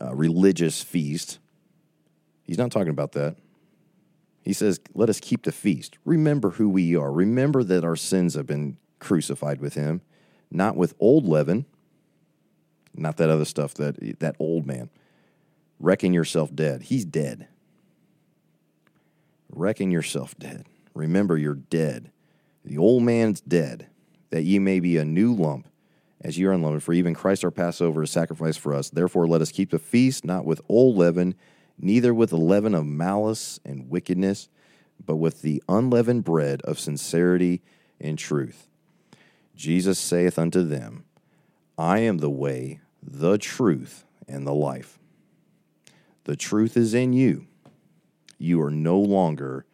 [0.00, 1.38] uh, religious feast.
[2.42, 3.36] He's not talking about that.
[4.42, 5.98] He says, Let us keep the feast.
[6.04, 7.10] Remember who we are.
[7.10, 10.02] Remember that our sins have been crucified with him,
[10.50, 11.64] not with old leaven,
[12.94, 14.90] not that other stuff, that, that old man.
[15.80, 16.82] Reckon yourself dead.
[16.82, 17.48] He's dead.
[19.50, 20.66] Reckon yourself dead.
[20.94, 22.10] Remember, you're dead.
[22.64, 23.88] The old man's dead,
[24.30, 25.68] that ye may be a new lump,
[26.20, 26.82] as ye are unleavened.
[26.82, 28.90] For even Christ our Passover is sacrificed for us.
[28.90, 31.34] Therefore, let us keep the feast, not with old leaven,
[31.78, 34.48] neither with the leaven of malice and wickedness,
[35.04, 37.62] but with the unleavened bread of sincerity
[38.00, 38.68] and truth.
[39.54, 41.04] Jesus saith unto them,
[41.76, 44.98] I am the way, the truth, and the life.
[46.24, 47.46] The truth is in you.
[48.38, 49.66] You are no longer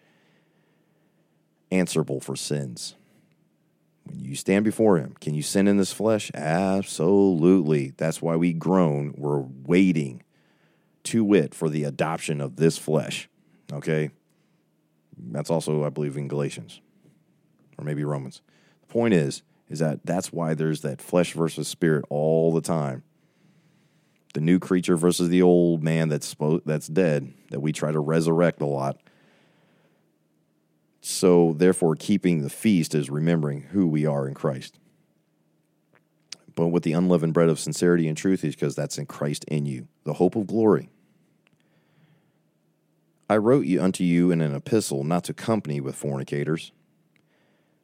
[1.70, 2.94] answerable for sins.
[4.04, 6.30] When you stand before Him, can you sin in this flesh?
[6.34, 7.92] Absolutely.
[7.96, 9.14] That's why we groan.
[9.16, 10.22] We're waiting
[11.04, 13.28] to wit for the adoption of this flesh.
[13.72, 14.10] Okay?
[15.16, 16.80] That's also, I believe, in Galatians
[17.78, 18.42] or maybe Romans.
[18.82, 23.04] The point is, is that that's why there's that flesh versus spirit all the time.
[24.34, 28.60] The new creature versus the old man that's that's dead that we try to resurrect
[28.60, 28.98] a lot.
[31.00, 34.78] So therefore, keeping the feast is remembering who we are in Christ.
[36.54, 39.66] But with the unleavened bread of sincerity and truth is because that's in Christ in
[39.66, 40.90] you, the hope of glory.
[43.28, 46.72] I wrote you unto you in an epistle not to company with fornicators.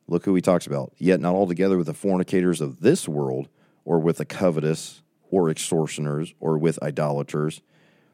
[0.09, 0.93] Look who he talks about.
[0.99, 3.49] Yet not altogether with the fornicators of this world,
[3.85, 5.03] or with the covetous,
[5.37, 7.61] or extortioners, or with idolaters,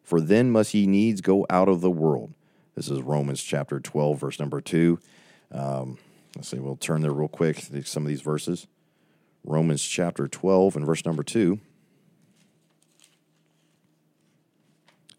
[0.03, 2.35] for then must ye needs go out of the world.
[2.75, 4.99] This is Romans chapter 12, verse number 2.
[5.53, 5.99] Um,
[6.35, 8.67] let's see, we'll turn there real quick, some of these verses.
[9.45, 11.61] Romans chapter 12 and verse number 2.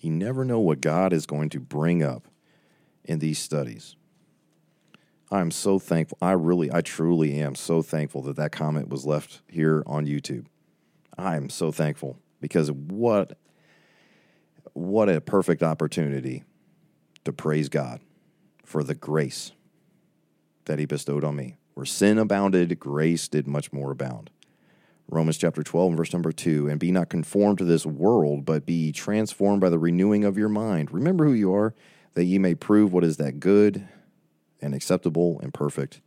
[0.02, 2.28] You never know what God is going to bring up
[3.06, 3.96] in these studies.
[5.32, 6.18] I'm so thankful.
[6.22, 10.48] I really, I truly am so thankful that that comment was left here on YouTube.
[11.18, 13.38] I am so thankful because what
[14.74, 16.44] what a perfect opportunity
[17.26, 18.02] to praise God
[18.64, 19.52] for the grace
[20.66, 21.58] that he bestowed on me.
[21.76, 24.30] Where sin abounded, grace did much more abound.
[25.10, 28.66] Romans chapter 12 and verse number 2 and be not conformed to this world but
[28.66, 31.76] be transformed by the renewing of your mind remember who you are
[32.14, 33.88] that ye may prove what is that good
[34.62, 36.00] and acceptable and perfect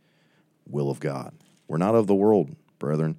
[0.65, 1.33] will of God
[1.67, 3.17] we're not of the world brethren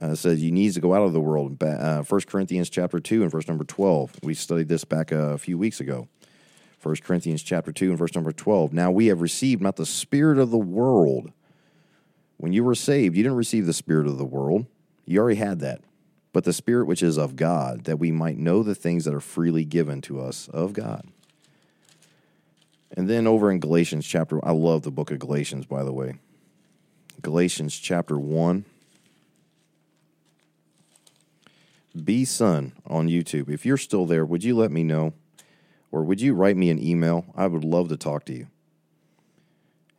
[0.00, 3.22] uh, says you need to go out of the world uh, 1 Corinthians chapter 2
[3.22, 6.08] and verse number 12 we studied this back a few weeks ago
[6.82, 10.38] 1 Corinthians chapter 2 and verse number 12 now we have received not the spirit
[10.38, 11.32] of the world
[12.38, 14.66] when you were saved, you didn't receive the spirit of the world.
[15.04, 15.80] You already had that.
[16.32, 19.20] But the spirit which is of God, that we might know the things that are
[19.20, 21.06] freely given to us of God.
[22.94, 26.16] And then over in Galatians chapter, I love the book of Galatians, by the way.
[27.22, 28.64] Galatians chapter 1.
[32.04, 33.48] B Sun on YouTube.
[33.48, 35.14] If you're still there, would you let me know?
[35.90, 37.26] Or would you write me an email?
[37.34, 38.48] I would love to talk to you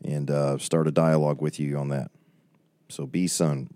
[0.04, 2.12] and uh, start a dialogue with you on that.
[2.90, 3.70] So B Sun,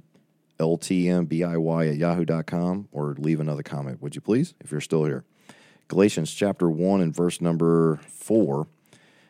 [0.59, 5.25] LTMBIY at yahoo.com, or leave another comment, would you please, if you're still here.
[5.87, 8.67] Galatians chapter 1 and verse number 4,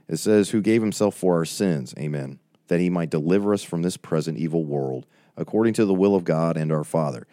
[0.07, 3.81] it says, Who gave himself for our sins, amen, that he might deliver us from
[3.81, 7.25] this present evil world, according to the will of God and our Father.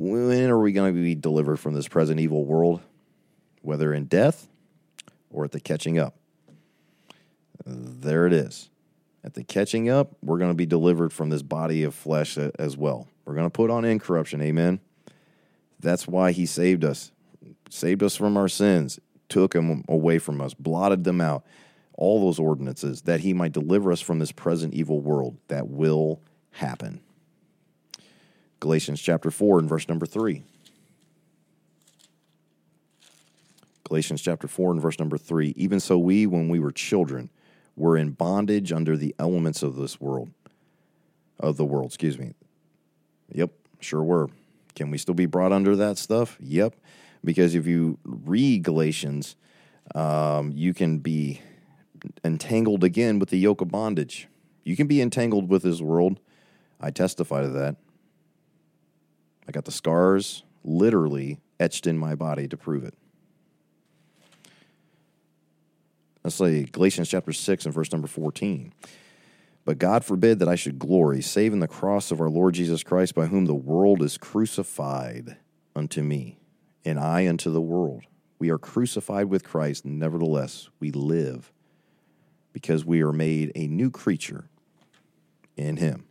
[0.00, 2.80] When are we going to be delivered from this present evil world?
[3.62, 4.48] Whether in death
[5.28, 6.14] or at the catching up.
[7.66, 8.70] There it is.
[9.24, 12.76] At the catching up, we're going to be delivered from this body of flesh as
[12.76, 13.08] well.
[13.24, 14.40] We're going to put on incorruption.
[14.40, 14.78] Amen.
[15.80, 17.10] That's why he saved us,
[17.68, 21.44] saved us from our sins, took them away from us, blotted them out.
[21.94, 26.20] All those ordinances that he might deliver us from this present evil world that will
[26.52, 27.00] happen.
[28.60, 30.42] Galatians chapter 4 and verse number 3.
[33.84, 35.54] Galatians chapter 4 and verse number 3.
[35.56, 37.30] Even so, we, when we were children,
[37.76, 40.30] were in bondage under the elements of this world.
[41.40, 42.34] Of the world, excuse me.
[43.32, 43.50] Yep,
[43.80, 44.28] sure were.
[44.74, 46.36] Can we still be brought under that stuff?
[46.40, 46.74] Yep.
[47.24, 49.36] Because if you read Galatians,
[49.94, 51.40] um, you can be
[52.24, 54.28] entangled again with the yoke of bondage.
[54.64, 56.20] You can be entangled with this world.
[56.80, 57.76] I testify to that.
[59.48, 62.94] I got the scars literally etched in my body to prove it.
[66.22, 68.74] Let's say Galatians chapter 6 and verse number 14.
[69.64, 72.82] But God forbid that I should glory, save in the cross of our Lord Jesus
[72.82, 75.36] Christ, by whom the world is crucified
[75.74, 76.38] unto me,
[76.84, 78.04] and I unto the world.
[78.38, 81.52] We are crucified with Christ, nevertheless, we live
[82.52, 84.48] because we are made a new creature
[85.56, 86.07] in Him.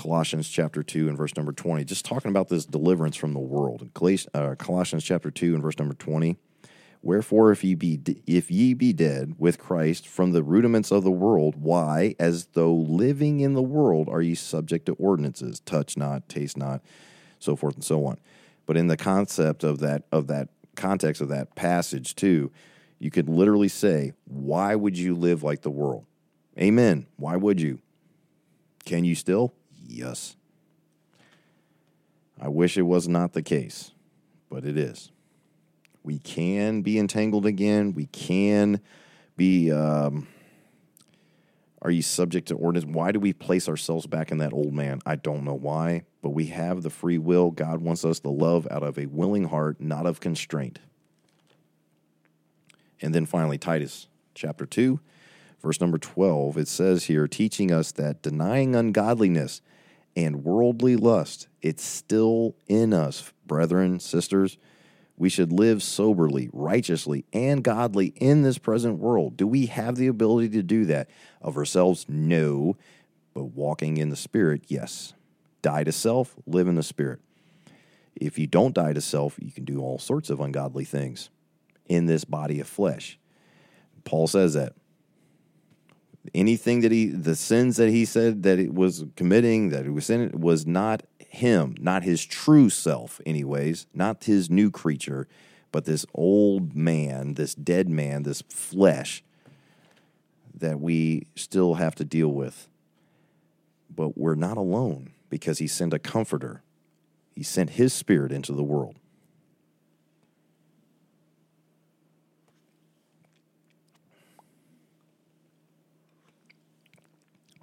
[0.00, 3.90] Colossians chapter 2 and verse number 20, just talking about this deliverance from the world.
[4.32, 6.38] Uh, Colossians chapter 2 and verse number 20.
[7.02, 11.10] Wherefore, if ye be if ye be dead with Christ from the rudiments of the
[11.10, 15.60] world, why, as though living in the world, are ye subject to ordinances?
[15.60, 16.80] Touch not, taste not,
[17.38, 18.18] so forth and so on.
[18.64, 22.50] But in the concept of that of that context of that passage too,
[22.98, 26.06] you could literally say, Why would you live like the world?
[26.58, 27.06] Amen.
[27.16, 27.80] Why would you?
[28.86, 29.52] Can you still?
[29.90, 30.36] Yes.
[32.40, 33.90] I wish it was not the case,
[34.48, 35.10] but it is.
[36.02, 37.92] We can be entangled again.
[37.94, 38.80] We can
[39.36, 39.70] be.
[39.70, 40.28] Um,
[41.82, 42.86] are you subject to ordinance?
[42.94, 45.00] Why do we place ourselves back in that old man?
[45.06, 47.50] I don't know why, but we have the free will.
[47.50, 50.78] God wants us to love out of a willing heart, not of constraint.
[53.00, 55.00] And then finally, Titus chapter 2,
[55.62, 59.62] verse number 12, it says here, teaching us that denying ungodliness
[60.16, 64.58] and worldly lust, it's still in us, brethren, sisters.
[65.16, 69.36] We should live soberly, righteously, and godly in this present world.
[69.36, 71.10] Do we have the ability to do that?
[71.42, 72.76] Of ourselves, no.
[73.34, 75.12] But walking in the Spirit, yes.
[75.62, 77.20] Die to self, live in the Spirit.
[78.16, 81.30] If you don't die to self, you can do all sorts of ungodly things
[81.86, 83.18] in this body of flesh.
[84.04, 84.74] Paul says that
[86.34, 90.10] anything that he the sins that he said that it was committing that he was
[90.10, 95.26] in it was not him not his true self anyways not his new creature
[95.72, 99.24] but this old man this dead man this flesh
[100.60, 102.68] that we still have to deal with.
[103.94, 106.62] But we're not alone because he sent a comforter.
[107.34, 108.96] He sent his spirit into the world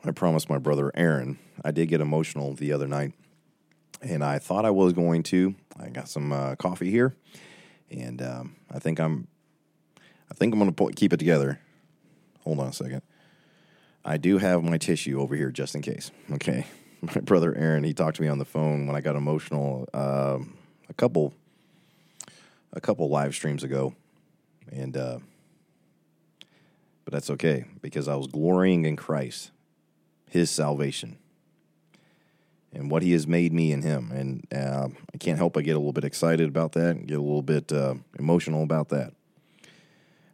[0.10, 1.40] I promised my brother Aaron.
[1.64, 3.14] I did get emotional the other night,
[4.02, 5.56] and I thought I was going to.
[5.80, 7.16] I got some uh, coffee here,
[7.90, 9.28] and um, I think I'm.
[10.30, 11.60] I think I'm going to keep it together.
[12.44, 13.02] Hold on a second.
[14.04, 16.12] I do have my tissue over here just in case.
[16.32, 16.66] Okay,
[17.02, 17.84] my brother Aaron.
[17.84, 19.88] He talked to me on the phone when I got emotional.
[19.94, 20.40] Uh,
[20.90, 21.34] a couple,
[22.72, 23.94] a couple live streams ago,
[24.72, 25.20] and uh,
[27.04, 29.52] but that's okay because I was glorying in Christ
[30.30, 31.18] his salvation
[32.74, 34.12] and what he has made me in him.
[34.12, 37.18] And uh, I can't help but get a little bit excited about that and get
[37.18, 39.14] a little bit uh, emotional about that.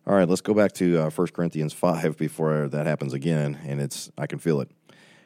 [0.05, 3.57] All right, let's go back to uh, 1 Corinthians 5 before that happens again.
[3.65, 4.69] And it's, I can feel it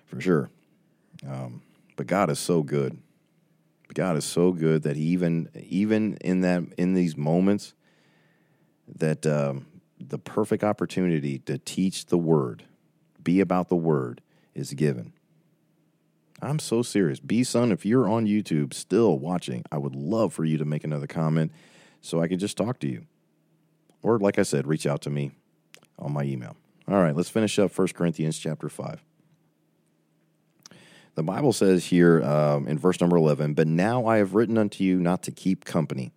[0.05, 0.49] for sure.
[1.27, 1.61] Um,
[1.95, 2.97] but God is so good.
[3.93, 7.73] God is so good that even, even in that, in these moments,
[8.95, 9.65] that um,
[9.99, 12.63] the perfect opportunity to teach the word,
[13.23, 14.21] be about the word,
[14.57, 15.13] is given.
[16.41, 17.19] I'm so serious.
[17.19, 20.83] B Son, if you're on YouTube still watching, I would love for you to make
[20.83, 21.51] another comment
[22.01, 23.05] so I can just talk to you.
[24.03, 25.31] Or, like I said, reach out to me
[25.97, 26.55] on my email.
[26.87, 29.03] All right, let's finish up 1 Corinthians chapter 5.
[31.15, 34.83] The Bible says here um, in verse number 11, But now I have written unto
[34.83, 36.11] you not to keep company.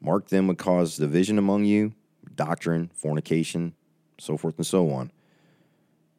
[0.00, 1.92] Mark them would cause division among you,
[2.34, 3.74] doctrine, fornication,
[4.18, 5.12] so forth and so on.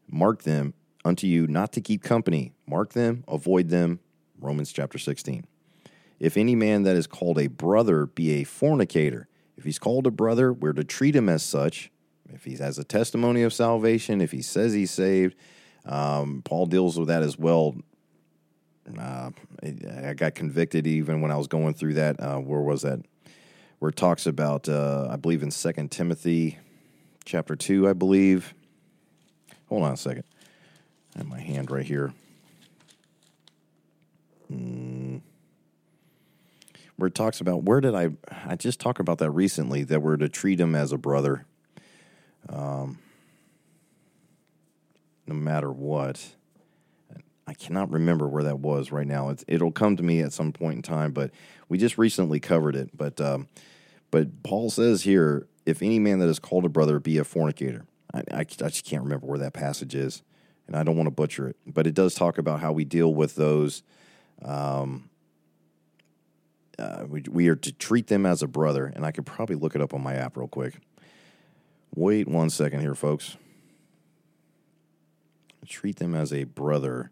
[0.08, 0.76] Mark them
[1.06, 2.54] unto you not to keep company.
[2.68, 4.00] Mark them, avoid them.
[4.40, 5.46] Romans chapter 16.
[6.20, 9.28] If any man that is called a brother be a fornicator,
[9.58, 11.92] if he's called a brother, we're to treat him as such.
[12.34, 15.36] If he has a testimony of salvation, if he says he's saved,
[15.86, 17.76] um, Paul deals with that as well.
[18.98, 19.32] Uh,
[19.64, 22.20] I got convicted even when I was going through that.
[22.20, 23.00] Uh, where was that?
[23.80, 26.58] Where it talks about, uh, I believe in Second Timothy
[27.26, 28.54] chapter 2, I believe.
[29.68, 30.24] Hold on a second.
[31.18, 32.14] I have my hand right here.
[34.54, 35.22] Mm.
[36.96, 38.10] Where it talks about where did I?
[38.46, 39.84] I just talked about that recently.
[39.84, 41.46] That we're to treat him as a brother,
[42.50, 43.00] um,
[45.26, 46.24] no matter what.
[47.50, 49.30] I cannot remember where that was right now.
[49.30, 51.32] It's, it'll come to me at some point in time, but
[51.70, 52.90] we just recently covered it.
[52.96, 53.48] But um,
[54.12, 57.86] but Paul says here, if any man that is called a brother be a fornicator.
[58.14, 60.24] I, I, I just can't remember where that passage is,
[60.68, 61.56] and I don't want to butcher it.
[61.66, 63.84] But it does talk about how we deal with those.
[64.44, 65.10] Um,
[66.78, 69.76] uh, we, we are to treat them as a brother, and I could probably look
[69.76, 70.80] it up on my app real quick.
[71.96, 73.38] Wait one second here, folks.
[75.68, 77.12] Treat them as a brother,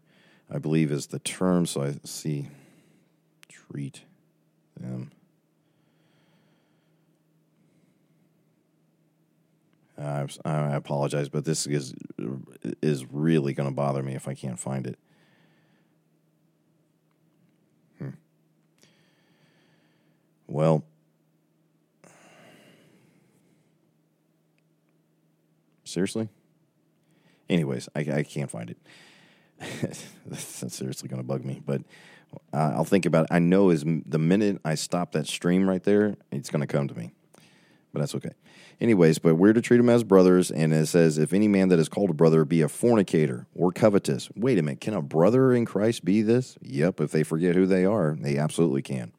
[0.50, 1.66] I believe, is the term.
[1.66, 2.48] So I see.
[3.48, 4.02] Treat
[4.78, 5.10] them.
[9.98, 11.94] I, I apologize, but this is
[12.82, 14.98] is really going to bother me if I can't find it.
[17.98, 18.10] Hmm.
[20.46, 20.84] Well,
[25.84, 26.28] seriously.
[27.48, 28.78] Anyways, I, I can't find it.
[30.26, 31.82] That's seriously going to bug me, but
[32.52, 33.28] uh, I'll think about it.
[33.30, 36.88] I know is the minute I stop that stream right there, it's going to come
[36.88, 37.12] to me
[37.96, 38.32] but that's okay.
[38.78, 41.78] Anyways, but we're to treat them as brothers, and it says, if any man that
[41.78, 44.28] is called a brother be a fornicator or covetous.
[44.36, 46.58] Wait a minute, can a brother in Christ be this?
[46.60, 49.12] Yep, if they forget who they are, they absolutely can.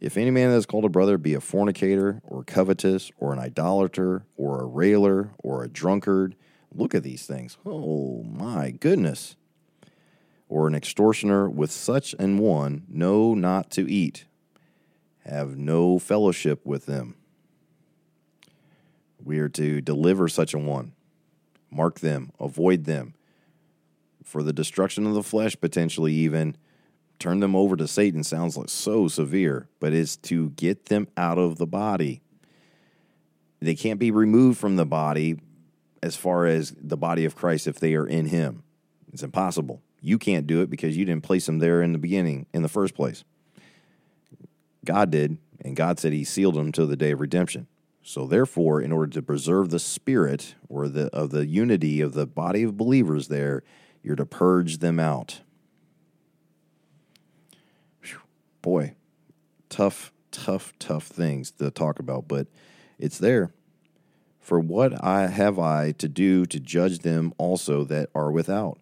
[0.00, 3.40] If any man that is called a brother be a fornicator or covetous or an
[3.40, 6.36] idolater or a railer or a drunkard,
[6.72, 7.58] look at these things.
[7.66, 9.34] Oh my goodness.
[10.48, 14.26] Or an extortioner with such an one, know not to eat,
[15.24, 17.16] have no fellowship with them
[19.24, 20.92] we are to deliver such a one,
[21.70, 23.14] mark them, avoid them
[24.24, 26.56] for the destruction of the flesh, potentially even
[27.18, 31.38] turn them over to Satan sounds like so severe, but it's to get them out
[31.38, 32.20] of the body.
[33.60, 35.38] They can't be removed from the body
[36.02, 38.62] as far as the body of Christ if they are in Him.
[39.12, 39.80] It's impossible.
[40.02, 42.68] You can't do it because you didn't place them there in the beginning, in the
[42.68, 43.24] first place.
[44.84, 47.68] God did, and God said He sealed them till the day of redemption.
[48.06, 52.26] So therefore, in order to preserve the spirit or the of the unity of the
[52.26, 53.62] body of believers there,
[54.02, 55.40] you're to purge them out.
[58.02, 58.18] Whew.
[58.60, 58.94] Boy,
[59.70, 62.46] tough, tough, tough things to talk about, but
[62.98, 63.54] it's there.
[64.38, 68.78] For what I have I to do to judge them also that are without?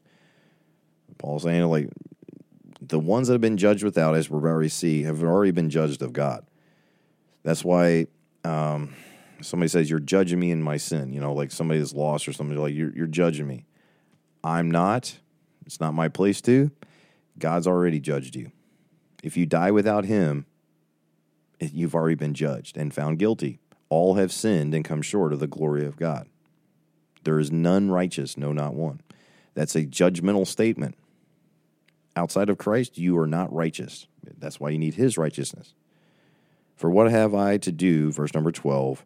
[1.19, 1.91] Paul's saying like
[2.81, 6.03] the ones that have been judged without, as we already see, have already been judged
[6.03, 6.45] of God.
[7.45, 8.09] That's why
[8.45, 8.95] um,
[9.43, 12.33] somebody says you're judging me in my sin, you know, like somebody is lost or
[12.33, 13.67] somebody like you're you're judging me.
[14.45, 15.19] I'm not.
[15.67, 16.71] It's not my place to.
[17.39, 18.53] God's already judged you.
[19.23, 20.47] If you die without him,
[21.61, 23.61] you've already been judged and found guilty.
[23.89, 26.29] All have sinned and come short of the glory of God.
[27.25, 29.01] There is none righteous, no, not one.
[29.55, 30.97] That's a judgmental statement.
[32.17, 34.07] Outside of Christ, you are not righteous.
[34.39, 35.75] That's why you need his righteousness.
[36.75, 39.05] For what have I to do, verse number 12,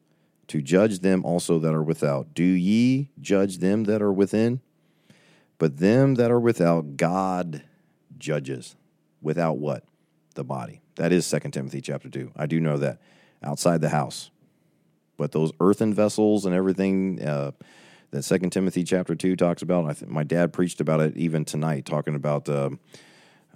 [0.49, 2.35] to judge them also that are without.
[2.35, 4.61] Do ye judge them that are within?
[5.59, 7.63] But them that are without, God
[8.19, 8.77] judges.
[9.21, 9.85] Without what?
[10.35, 10.83] The body.
[10.97, 12.33] That is 2 Timothy chapter 2.
[12.37, 13.01] I do know that.
[13.43, 14.31] Outside the house.
[15.17, 17.53] But those earthen vessels and everything uh,
[18.11, 21.45] that 2 Timothy chapter 2 talks about, I th- my dad preached about it even
[21.45, 22.71] tonight, talking about uh,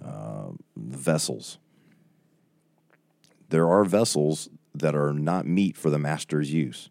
[0.03, 1.57] uh, vessels.
[3.49, 6.89] There are vessels that are not meet for the master's use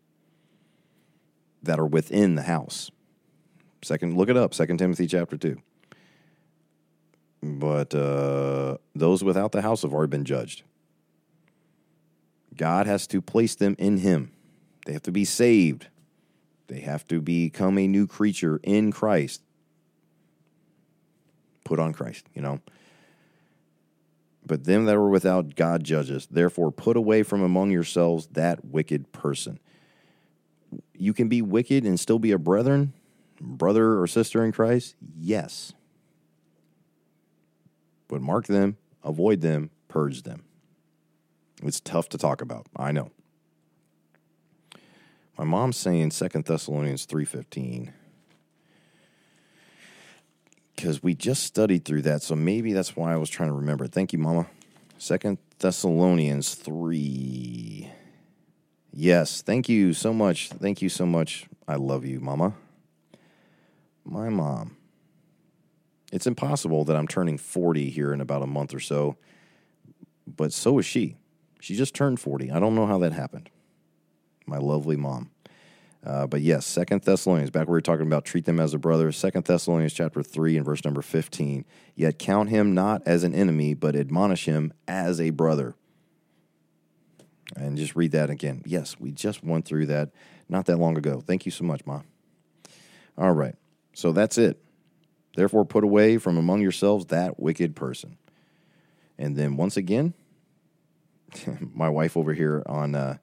[1.63, 2.91] that are within the house.
[3.83, 4.55] Second, look it up.
[4.55, 5.61] Second Timothy chapter two.
[7.43, 10.63] But uh, those without the house have already been judged.
[12.57, 14.33] God has to place them in Him.
[14.85, 15.89] They have to be saved.
[16.69, 19.43] They have to become a new creature in Christ.
[21.65, 22.61] Put on Christ, you know.
[24.45, 26.27] But them that are without, God judges.
[26.31, 29.61] Therefore, put away from among yourselves that wicked person.
[30.97, 32.95] You can be wicked and still be a brethren,
[33.41, 34.97] brother or sister in Christ?
[35.01, 35.73] Yes.
[38.09, 40.45] But mark them, avoid them, purge them.
[41.63, 42.67] It's tough to talk about.
[42.77, 43.11] I know.
[45.39, 47.93] My mom's saying Second Thessalonians 3:15
[50.81, 52.23] because we just studied through that.
[52.23, 53.87] So maybe that's why I was trying to remember.
[53.87, 54.47] Thank you, Mama.
[54.97, 57.91] Second Thessalonians 3.
[58.93, 60.49] Yes, thank you so much.
[60.49, 61.47] Thank you so much.
[61.69, 62.55] I love you, Mama.
[64.05, 64.79] My mom.
[66.13, 69.17] It's impossible that I'm turning 40 here in about a month or so,
[70.27, 71.17] but so is she.
[71.61, 72.51] She just turned 40.
[72.51, 73.51] I don't know how that happened.
[74.47, 75.31] My lovely mom.
[76.05, 78.79] Uh, but yes, Second Thessalonians, back where we are talking about treat them as a
[78.79, 79.13] brother.
[79.13, 81.67] Second Thessalonians chapter three and verse number fifteen.
[81.95, 85.75] Yet count him not as an enemy, but admonish him as a brother.
[87.55, 88.63] And just read that again.
[88.65, 90.11] Yes, we just went through that
[90.49, 91.21] not that long ago.
[91.21, 92.01] Thank you so much, Ma.
[93.19, 93.57] All right,
[93.93, 94.59] so that's it.
[95.37, 98.17] Therefore, put away from among yourselves that wicked person.
[99.19, 100.15] And then once again,
[101.75, 102.95] my wife over here on.
[102.95, 103.19] Uh,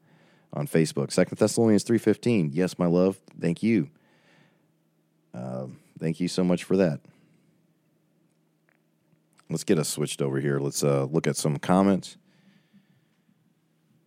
[0.54, 1.12] on Facebook.
[1.12, 2.52] Second Thessalonians three fifteen.
[2.54, 3.18] Yes, my love.
[3.40, 3.90] Thank you.
[5.34, 5.68] Uh,
[6.00, 7.00] thank you so much for that.
[9.50, 10.60] Let's get us switched over here.
[10.60, 12.18] Let's uh, look at some comments.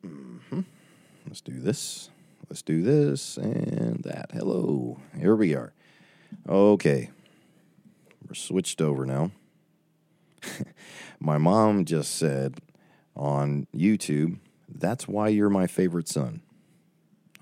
[0.04, 0.60] Mm-hmm.
[1.26, 2.10] Let's do this.
[2.48, 4.30] Let's do this and that.
[4.32, 4.98] Hello.
[5.16, 5.72] Here we are.
[6.48, 7.10] Okay.
[8.26, 9.30] We're switched over now.
[11.20, 12.58] my mom just said
[13.16, 14.38] on YouTube
[14.74, 16.42] that's why you're my favorite son.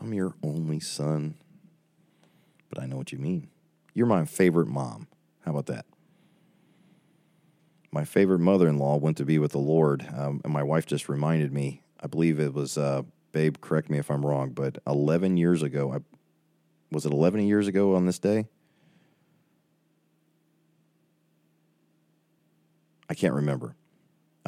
[0.01, 1.35] I'm your only son.
[2.69, 3.49] But I know what you mean.
[3.95, 5.09] You're my favorite mom.
[5.45, 5.87] How about that?
[7.91, 10.07] My favorite mother in law went to be with the Lord.
[10.15, 13.03] Um, and my wife just reminded me, I believe it was, uh,
[13.33, 15.99] babe, correct me if I'm wrong, but 11 years ago, I,
[16.93, 18.47] was it 11 years ago on this day?
[23.09, 23.75] I can't remember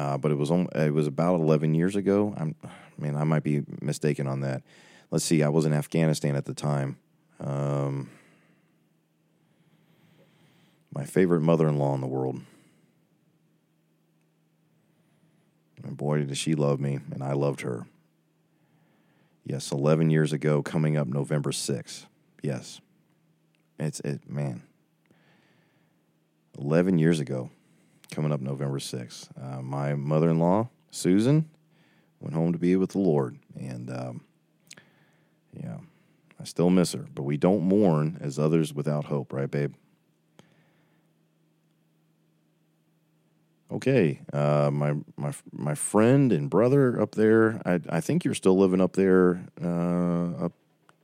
[0.01, 2.33] uh, but it was it was about 11 years ago.
[2.35, 2.55] I'm,
[2.97, 4.63] man, I might be mistaken on that.
[5.11, 5.43] Let's see.
[5.43, 6.97] I was in Afghanistan at the time.
[7.39, 8.09] Um,
[10.91, 12.41] my favorite mother-in-law in the world.
[15.83, 17.85] And boy, did she love me, and I loved her.
[19.45, 22.07] Yes, 11 years ago, coming up November 6th.
[22.41, 22.81] Yes.
[23.77, 24.63] It's, it, man.
[26.57, 27.51] 11 years ago
[28.11, 29.29] coming up November 6th.
[29.41, 31.49] Uh, my mother in law, Susan,
[32.19, 33.39] went home to be with the Lord.
[33.57, 34.21] And um,
[35.53, 35.77] yeah,
[36.39, 39.73] I still miss her, but we don't mourn as others without hope, right, babe?
[43.71, 47.61] Okay, uh, my my my friend and brother up there.
[47.65, 50.51] I I think you're still living up there, uh, up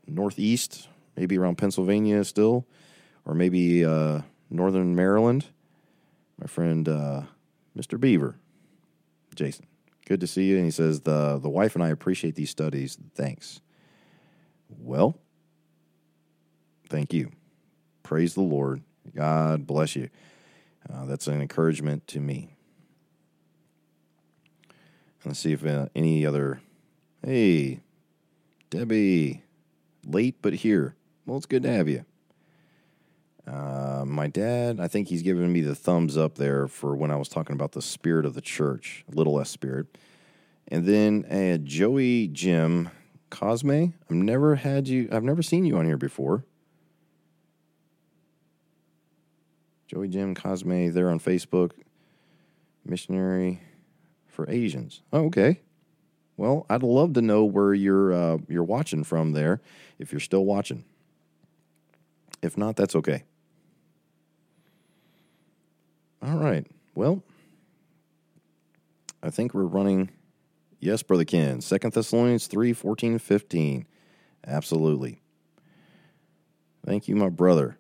[0.06, 2.66] northeast, maybe around Pennsylvania still,
[3.24, 5.46] or maybe uh, northern Maryland
[6.40, 7.24] my friend uh,
[7.78, 8.00] Mr.
[8.00, 8.36] Beaver,
[9.36, 9.66] Jason.
[10.06, 10.56] Good to see you.
[10.56, 12.98] And he says the the wife and I appreciate these studies.
[13.14, 13.62] Thanks.
[14.70, 15.20] Well,
[16.90, 17.32] thank you.
[18.04, 18.84] Praise the Lord.
[19.16, 20.10] God bless you.
[20.90, 22.50] Uh, that's an encouragement to me.
[25.26, 26.62] Let's see if uh, any other.
[27.26, 27.82] Hey,
[28.70, 29.44] Debbie,
[30.06, 30.96] late but here.
[31.26, 32.06] Well, it's good to have you.
[33.48, 37.16] Uh, my dad, I think he's giving me the thumbs up there for when I
[37.16, 39.88] was talking about the spirit of the church, little s spirit.
[40.68, 42.90] And then uh, Joey Jim
[43.30, 46.44] Cosme, I've never had you, I've never seen you on here before.
[49.88, 51.72] Joey Jim Cosme there on Facebook,
[52.84, 53.62] missionary
[54.28, 55.02] for Asians.
[55.14, 55.62] Oh, okay.
[56.36, 59.62] Well, I'd love to know where you're uh, you're watching from there,
[59.98, 60.84] if you're still watching.
[62.42, 63.24] If not, that's okay.
[66.22, 66.66] All right.
[66.96, 67.24] Well,
[69.22, 70.10] I think we're running.
[70.80, 71.62] Yes, Brother Ken.
[71.62, 73.86] Second Thessalonians 3 14 15.
[74.46, 75.22] Absolutely.
[76.86, 77.78] Thank you, my brother.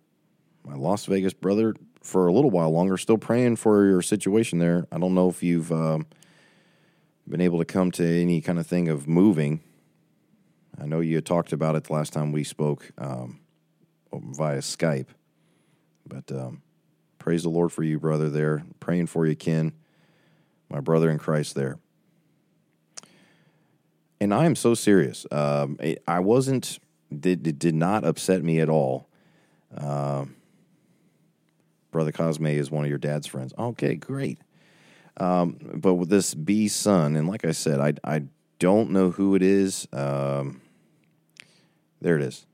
[0.64, 4.86] My Las Vegas brother, for a little while longer, still praying for your situation there.
[4.92, 6.08] I don't know if you've um,
[7.28, 9.62] been able to come to any kind of thing of moving.
[10.80, 13.40] I know you talked about it the last time we spoke um,
[14.14, 15.08] via Skype,
[16.06, 16.62] but um,
[17.28, 18.64] Praise the Lord for you, brother, there.
[18.80, 19.74] Praying for you, Ken,
[20.70, 21.78] my brother in Christ there.
[24.22, 25.26] And I am so serious.
[25.30, 26.80] Um, I wasn't,
[27.14, 29.10] did, it did not upset me at all.
[29.76, 30.24] Uh,
[31.92, 33.54] brother Cosme is one of your dad's friends.
[33.60, 34.40] Okay, great.
[35.18, 38.24] Um, but with this B son, and like I said, I, I
[38.58, 39.86] don't know who it is.
[39.92, 40.62] Um,
[42.00, 42.46] there it is.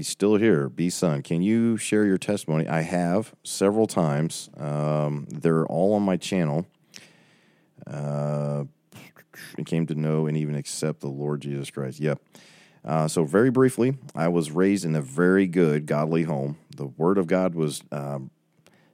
[0.00, 0.70] He's still here.
[0.70, 2.66] B Son, can you share your testimony?
[2.66, 4.48] I have several times.
[4.56, 6.64] Um, they're all on my channel.
[7.86, 8.64] Uh,
[9.66, 12.00] came to know and even accept the Lord Jesus Christ.
[12.00, 12.18] Yep.
[12.82, 16.56] Uh, so, very briefly, I was raised in a very good, godly home.
[16.74, 18.30] The Word of God was um,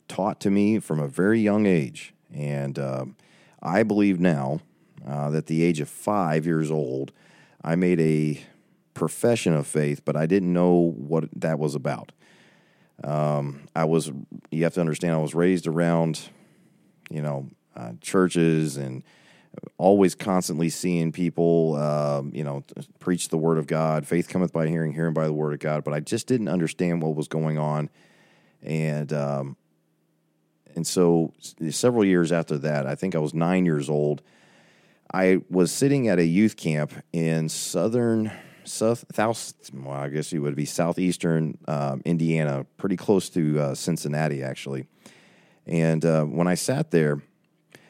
[0.09, 2.15] taught to me from a very young age.
[2.35, 3.05] And uh,
[3.63, 4.59] I believe now
[5.07, 7.13] uh, that the age of five years old,
[7.63, 8.41] I made a
[8.97, 12.13] profession of faith, but I didn't know what that was about.
[13.05, 14.11] Um, I was,
[14.51, 16.29] you have to understand, I was raised around,
[17.11, 19.05] you know, uh, churches and
[19.77, 22.65] always constantly seeing people, um, you know,
[22.99, 24.07] preach the word of God.
[24.07, 25.85] Faith cometh by hearing, hearing by the word of God.
[25.85, 27.91] But I just didn't understand what was going on,
[28.63, 29.57] and um,
[30.75, 31.33] and so
[31.71, 34.23] several years after that, I think I was nine years old.
[35.13, 38.33] I was sitting at a youth camp in southern
[38.67, 43.75] south, south well, I guess it would be southeastern um, Indiana, pretty close to uh,
[43.75, 44.87] Cincinnati, actually.
[45.67, 47.23] And uh, when I sat there,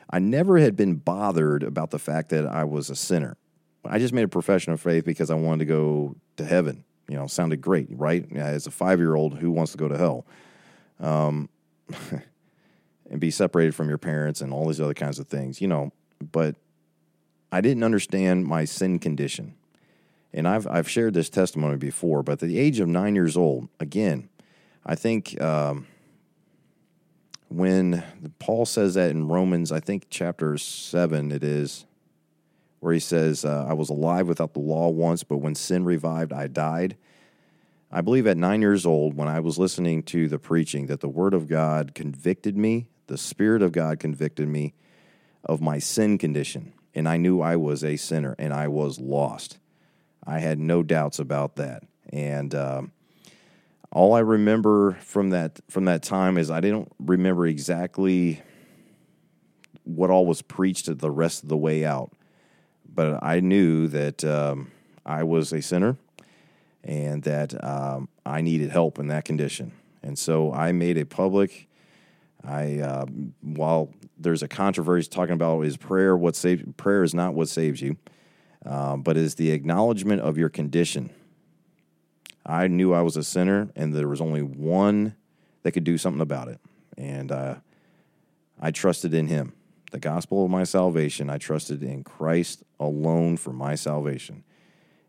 [0.09, 3.37] I never had been bothered about the fact that I was a sinner.
[3.85, 6.85] I just made a profession of faith because I wanted to go to heaven.
[7.09, 8.31] You know, sounded great, right?
[8.35, 10.27] As a five year old, who wants to go to hell?
[10.99, 11.49] Um,
[13.11, 15.93] and be separated from your parents and all these other kinds of things, you know.
[16.33, 16.57] But
[17.53, 19.55] I didn't understand my sin condition.
[20.33, 23.69] And I've, I've shared this testimony before, but at the age of nine years old,
[23.81, 24.29] again,
[24.85, 25.87] I think um,
[27.49, 28.03] when
[28.39, 31.87] Paul says that in Romans, I think chapter 7 it is,
[32.81, 36.33] where he says, uh, I was alive without the law once, but when sin revived,
[36.33, 36.97] I died.
[37.91, 41.09] I believe at nine years old, when I was listening to the preaching, that the
[41.09, 44.75] Word of God convicted me, the Spirit of God convicted me
[45.45, 46.73] of my sin condition.
[46.95, 49.59] And I knew I was a sinner and I was lost.
[50.27, 51.85] I had no doubts about that.
[52.11, 52.93] And um,
[53.93, 58.43] all I remember from that from that time is I didn't remember exactly
[59.85, 62.11] what all was preached the rest of the way out,
[62.93, 64.73] but I knew that um,
[65.05, 65.97] I was a sinner
[66.83, 69.73] and that um, I needed help in that condition.
[70.03, 71.69] And so I made a public.
[72.45, 73.07] I uh,
[73.41, 77.81] while there's a controversy talking about is prayer what saves prayer is not what saves
[77.81, 77.97] you,
[78.67, 81.11] uh, but is the acknowledgement of your condition.
[82.45, 85.15] I knew I was a sinner, and there was only one
[85.63, 86.61] that could do something about it,
[86.97, 87.57] and uh,
[88.61, 89.53] I trusted in Him.
[89.93, 94.45] The gospel of my salvation, I trusted in Christ alone for my salvation,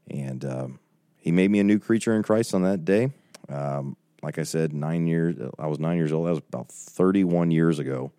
[0.10, 0.80] and um,
[1.18, 3.12] He made me a new creature in Christ on that day.
[3.50, 5.36] Um, like I said, nine years.
[5.60, 6.28] I was nine years old.
[6.28, 8.12] That was about thirty-one years ago,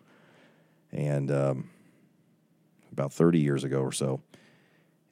[0.91, 1.69] and um,
[2.91, 4.21] about thirty years ago or so.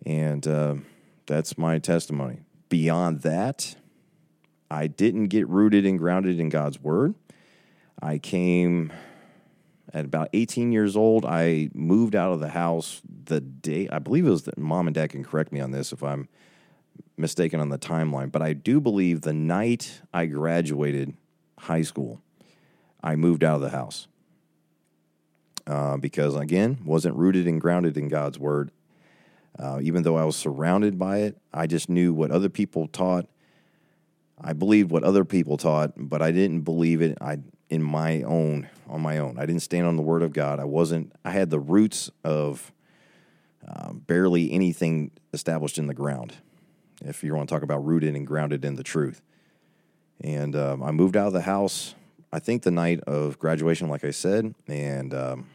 [0.06, 0.76] And uh,
[1.26, 2.40] that's my testimony.
[2.70, 3.76] Beyond that,
[4.70, 7.16] I didn't get rooted and grounded in God's word.
[8.02, 8.92] I came
[9.94, 11.26] at about 18 years old.
[11.26, 14.94] I moved out of the house the day, I believe it was that mom and
[14.96, 16.28] dad can correct me on this if I'm
[17.18, 21.16] mistaken on the timeline, but I do believe the night I graduated
[21.60, 22.22] high school,
[23.04, 24.08] I moved out of the house.
[25.66, 28.72] Uh, because again, wasn't rooted and grounded in God's word.
[29.60, 33.28] Uh, even though I was surrounded by it, I just knew what other people taught.
[34.40, 37.18] I believed what other people taught, but I didn't believe it.
[37.20, 37.40] I
[37.70, 39.38] in my own on my own.
[39.38, 40.60] I didn't stand on the word of God.
[40.60, 41.12] I wasn't.
[41.26, 42.72] I had the roots of
[43.68, 46.36] um, barely anything established in the ground.
[47.02, 49.22] If you want to talk about rooted and grounded in the truth,
[50.22, 51.96] and um, I moved out of the house.
[52.32, 55.48] I think the night of graduation, like I said, and um,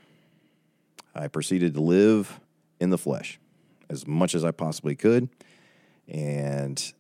[1.15, 2.41] I proceeded to live
[2.81, 3.39] in the flesh
[3.93, 5.29] as much as I possibly could,
[6.09, 6.93] and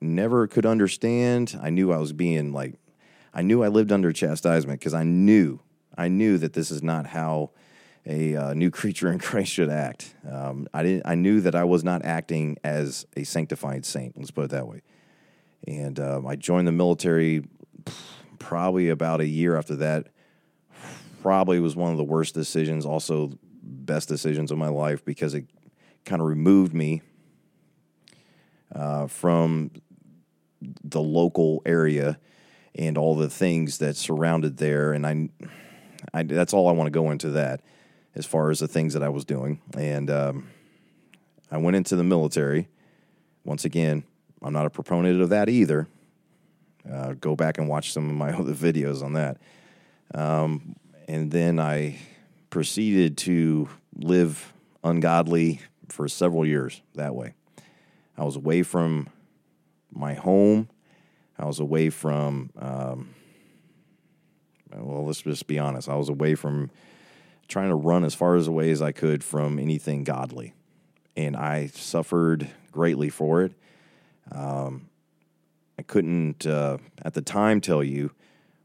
[0.00, 1.58] never could understand.
[1.62, 2.74] I knew I was being like,
[3.32, 5.60] I knew I lived under chastisement because I knew,
[5.96, 7.50] I knew that this is not how
[8.06, 10.14] a uh, new creature in Christ should act.
[10.30, 11.02] Um, I didn't.
[11.06, 14.16] I knew that I was not acting as a sanctified saint.
[14.16, 14.82] Let's put it that way.
[15.66, 17.44] And um, I joined the military
[18.38, 20.08] probably about a year after that.
[21.22, 25.46] Probably was one of the worst decisions, also best decisions of my life because it
[26.04, 27.02] kind of removed me
[28.74, 29.70] uh, from
[30.82, 32.18] the local area
[32.74, 34.92] and all the things that surrounded there.
[34.92, 35.28] And I,
[36.12, 37.60] I that's all I want to go into that
[38.14, 39.60] as far as the things that I was doing.
[39.76, 40.48] And um,
[41.50, 42.68] I went into the military.
[43.44, 44.04] Once again,
[44.42, 45.88] I'm not a proponent of that either.
[46.90, 49.38] Uh, go back and watch some of my other videos on that.
[50.14, 50.76] Um,
[51.08, 51.98] and then I
[52.50, 54.52] proceeded to live
[54.82, 57.34] ungodly for several years that way.
[58.16, 59.08] I was away from
[59.92, 60.68] my home.
[61.38, 63.14] I was away from, um,
[64.72, 65.88] well, let's just be honest.
[65.88, 66.70] I was away from
[67.48, 70.54] trying to run as far as away as I could from anything godly.
[71.16, 73.52] And I suffered greatly for it.
[74.32, 74.88] Um,
[75.78, 78.12] I couldn't, uh, at the time, tell you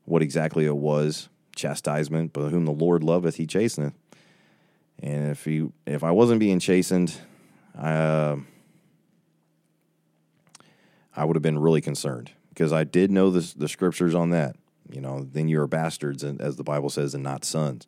[0.05, 3.93] what exactly it was chastisement, but whom the Lord loveth, he chasteneth.
[5.01, 7.15] And if he, if I wasn't being chastened,
[7.77, 8.37] uh,
[11.15, 14.55] I would have been really concerned because I did know the, the scriptures on that.
[14.89, 17.87] You know, then you are bastards, and, as the Bible says, and not sons.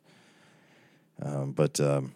[1.20, 2.14] Um, but um,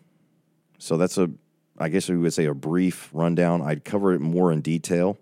[0.78, 1.30] so that's a,
[1.78, 3.62] I guess we would say a brief rundown.
[3.62, 5.18] I'd cover it more in detail,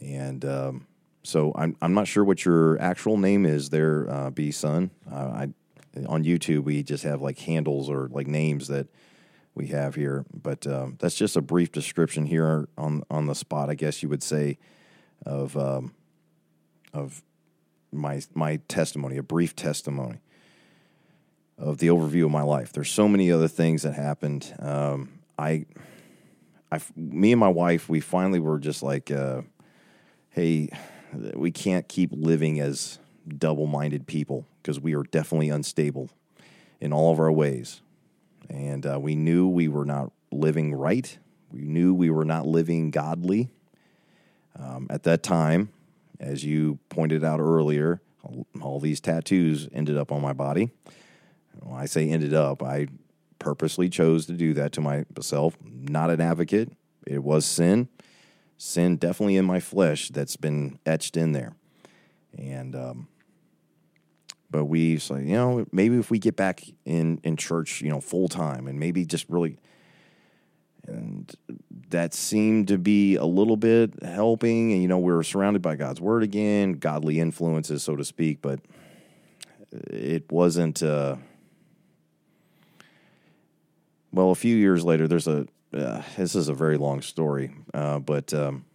[0.00, 0.86] and um,
[1.22, 4.90] so I'm I'm not sure what your actual name is there, uh, B Son.
[5.10, 5.48] Uh, I
[6.06, 8.88] on YouTube we just have like handles or like names that
[9.54, 13.68] we have here, but um, that's just a brief description here on on the spot,
[13.68, 14.58] I guess you would say,
[15.26, 15.94] of um,
[16.94, 17.22] of
[17.92, 20.20] my my testimony, a brief testimony
[21.58, 22.72] of the overview of my life.
[22.72, 24.52] There's so many other things that happened.
[24.58, 25.66] Um, I,
[26.70, 29.42] I, me and my wife, we finally were just like, uh,
[30.30, 30.70] hey,
[31.34, 36.10] we can't keep living as double-minded people because we are definitely unstable
[36.80, 37.80] in all of our ways,
[38.50, 41.18] and uh, we knew we were not living right.
[41.50, 43.50] We knew we were not living godly.
[44.58, 45.70] Um, at that time,
[46.18, 50.70] as you pointed out earlier, all, all these tattoos ended up on my body.
[51.60, 52.88] When I say ended up, I
[53.38, 55.56] purposely chose to do that to myself.
[55.62, 56.72] Not an advocate.
[57.06, 57.88] It was sin.
[58.56, 61.52] Sin definitely in my flesh that's been etched in there.
[62.38, 63.08] And, um,
[64.52, 68.00] but we say, you know, maybe if we get back in, in church, you know,
[68.00, 69.58] full time and maybe just really,
[70.86, 71.34] and
[71.88, 74.72] that seemed to be a little bit helping.
[74.72, 78.42] And, you know, we were surrounded by God's word again, godly influences, so to speak,
[78.42, 78.60] but
[79.72, 81.16] it wasn't, uh,
[84.12, 87.98] well, a few years later, there's a, uh, this is a very long story, uh,
[87.98, 88.66] but um,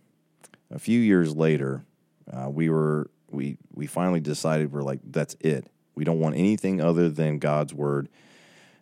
[0.71, 1.86] a few years later,
[2.34, 5.67] uh, we were, we, we finally decided we're like, that's it.
[5.95, 8.09] We don't want anything other than God's word.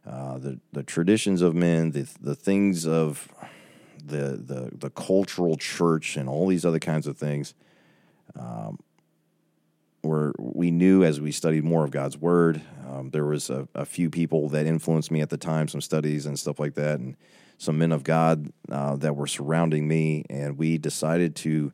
[0.06, 3.28] Uh, the the traditions of men, the the things of
[4.06, 7.56] the the the cultural church, and all these other kinds of things.
[8.38, 8.78] Um,
[10.02, 13.86] where we knew as we studied more of God's Word, um, there was a, a,
[13.86, 17.18] few people that influenced me at the time, some studies and stuff like that, and
[17.58, 21.74] some men of God uh, that were surrounding me, and we decided to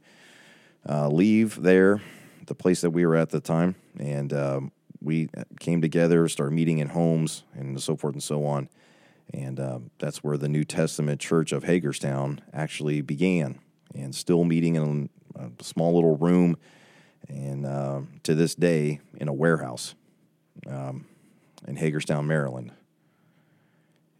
[0.88, 2.01] uh, leave there,
[2.51, 5.29] the place that we were at the time, and um, we
[5.61, 8.67] came together, started meeting in homes, and so forth and so on.
[9.33, 13.59] And uh, that's where the New Testament Church of Hagerstown actually began,
[13.95, 16.57] and still meeting in a small little room,
[17.29, 19.95] and uh, to this day in a warehouse
[20.67, 21.05] um,
[21.65, 22.73] in Hagerstown, Maryland.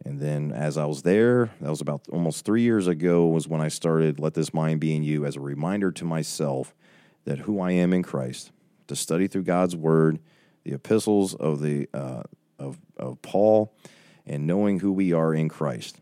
[0.06, 3.60] And then as I was there, that was about almost three years ago, was when
[3.60, 6.74] I started Let This Mind Be in You as a reminder to myself
[7.24, 8.50] that who I am in Christ,
[8.88, 10.18] to study through God's Word
[10.64, 12.22] the epistles of the uh,
[12.58, 13.74] of of Paul,
[14.26, 16.00] and knowing who we are in Christ,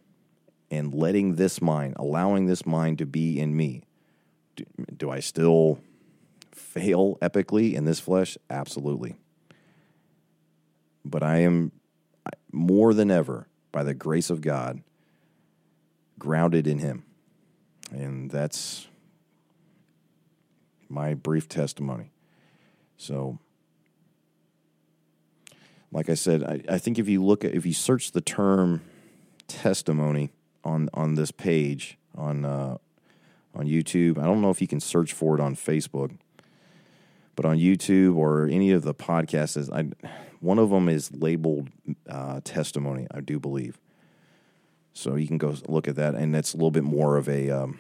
[0.71, 3.83] and letting this mind, allowing this mind to be in me.
[4.57, 4.65] Do,
[4.97, 5.81] do I still
[6.53, 8.37] fail epically in this flesh?
[8.49, 9.17] Absolutely.
[11.05, 11.73] But I am
[12.53, 14.83] more than ever, by the grace of God,
[16.19, 17.05] grounded in Him.
[17.91, 18.87] And that's
[20.91, 22.11] my brief testimony.
[22.97, 23.39] So
[25.93, 28.83] like I said, I, I think if you look at if you search the term
[29.49, 30.33] testimony
[30.65, 32.77] on on this page on uh,
[33.55, 36.17] on YouTube, I don't know if you can search for it on Facebook,
[37.35, 40.09] but on YouTube or any of the podcasts, I
[40.41, 41.69] one of them is labeled
[42.09, 43.07] uh, testimony.
[43.11, 43.79] I do believe.
[44.93, 47.51] So you can go look at that, and that's a little bit more of a.
[47.51, 47.79] Um,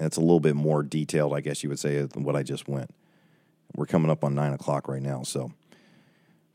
[0.00, 2.68] that's a little bit more detailed, I guess you would say, than what I just
[2.68, 2.94] went.
[3.74, 5.52] We're coming up on nine o'clock right now, so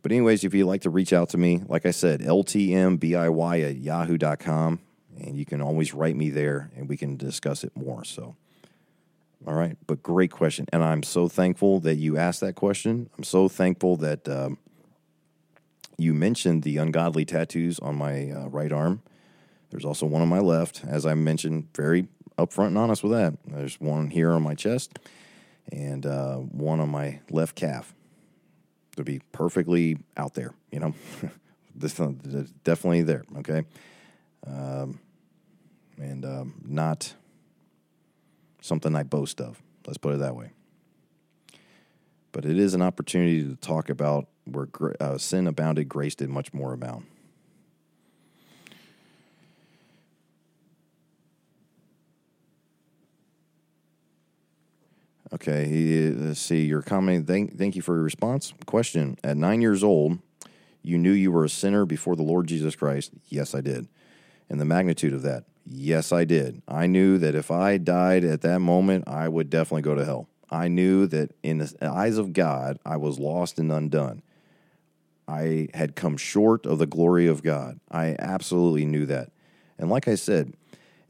[0.06, 3.76] but, anyways, if you'd like to reach out to me, like I said, ltmbiy at
[3.78, 4.80] yahoo.com.
[5.20, 8.04] And you can always write me there and we can discuss it more.
[8.04, 8.36] So,
[9.48, 9.76] all right.
[9.88, 10.68] But great question.
[10.72, 13.10] And I'm so thankful that you asked that question.
[13.18, 14.60] I'm so thankful that um,
[15.98, 19.02] you mentioned the ungodly tattoos on my uh, right arm.
[19.72, 20.84] There's also one on my left.
[20.88, 23.34] As I mentioned, very upfront and honest with that.
[23.46, 25.00] There's one here on my chest
[25.72, 27.94] and uh, one on my left calf
[28.96, 30.94] to be perfectly out there, you know,
[31.76, 31.94] this
[32.64, 33.24] definitely there.
[33.38, 33.64] Okay.
[34.48, 35.00] Um,
[35.98, 37.14] and um, not
[38.62, 39.62] something I boast of.
[39.86, 40.52] Let's put it that way.
[42.32, 44.68] But it is an opportunity to talk about where
[45.00, 47.06] uh, sin abounded, grace did much more abound.
[55.36, 56.64] Okay, let's see.
[56.64, 57.28] Your comment.
[57.28, 58.54] Thank, thank you for your response.
[58.66, 60.20] Question: At nine years old,
[60.82, 63.12] you knew you were a sinner before the Lord Jesus Christ.
[63.28, 63.90] Yes, I did.
[64.50, 65.44] And the magnitude of that.
[65.66, 66.62] Yes, I did.
[66.70, 70.30] I knew that if I died at that moment, I would definitely go to hell.
[70.50, 74.22] I knew that in the eyes of God, I was lost and undone.
[75.28, 77.80] I had come short of the glory of God.
[77.92, 79.32] I absolutely knew that.
[79.78, 80.54] And like I said,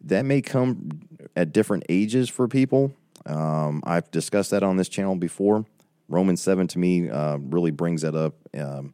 [0.01, 1.01] that may come
[1.35, 2.93] at different ages for people.
[3.25, 5.65] Um, I've discussed that on this channel before.
[6.07, 8.35] Romans 7 to me uh, really brings that up.
[8.57, 8.93] Um,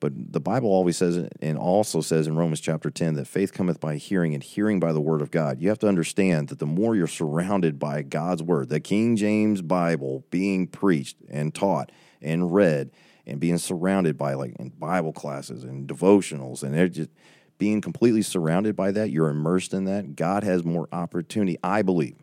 [0.00, 3.80] but the Bible always says, and also says in Romans chapter 10, that faith cometh
[3.80, 5.60] by hearing, and hearing by the word of God.
[5.60, 9.60] You have to understand that the more you're surrounded by God's word, the King James
[9.60, 11.90] Bible being preached and taught
[12.22, 12.90] and read,
[13.26, 17.10] and being surrounded by like in Bible classes and devotionals, and just
[17.58, 20.14] being completely surrounded by that, you're immersed in that.
[20.14, 22.16] God has more opportunity, I believe,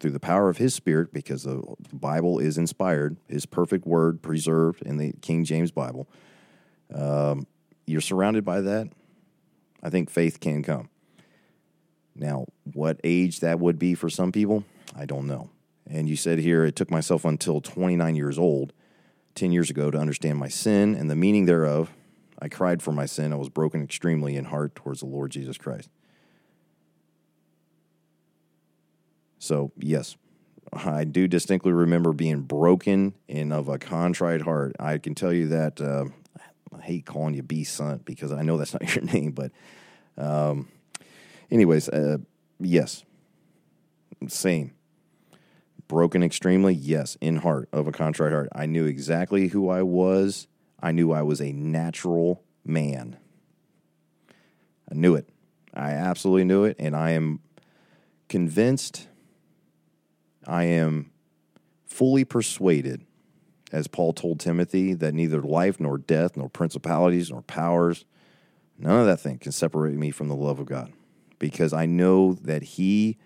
[0.00, 4.82] through the power of His Spirit, because the Bible is inspired, His perfect word preserved
[4.82, 6.08] in the King James Bible
[6.94, 7.46] um,
[7.86, 8.88] you're surrounded by that.
[9.82, 10.88] I think faith can come.
[12.14, 14.64] Now, what age that would be for some people,
[14.96, 15.50] I don't know.
[15.86, 18.72] And you said here, it took myself until 29 years old,
[19.36, 21.92] 10 years ago, to understand my sin and the meaning thereof.
[22.40, 23.32] I cried for my sin.
[23.32, 25.88] I was broken extremely in heart towards the Lord Jesus Christ.
[29.38, 30.16] So, yes,
[30.72, 34.76] I do distinctly remember being broken and of a contrite heart.
[34.78, 36.06] I can tell you that uh,
[36.76, 39.52] I hate calling you B Sunt because I know that's not your name, but
[40.16, 40.68] um,
[41.50, 42.18] anyways, uh,
[42.60, 43.04] yes,
[44.26, 44.74] same.
[45.86, 48.50] Broken extremely, yes, in heart of a contrite heart.
[48.54, 50.46] I knew exactly who I was.
[50.80, 53.16] I knew I was a natural man.
[54.90, 55.28] I knew it.
[55.72, 57.40] I absolutely knew it, and I am
[58.28, 59.08] convinced.
[60.48, 61.12] I am
[61.86, 63.04] fully persuaded
[63.72, 68.04] as Paul told Timothy, that neither life nor death, nor principalities, nor powers,
[68.78, 70.92] none of that thing can separate me from the love of God.
[71.38, 73.18] Because I know that He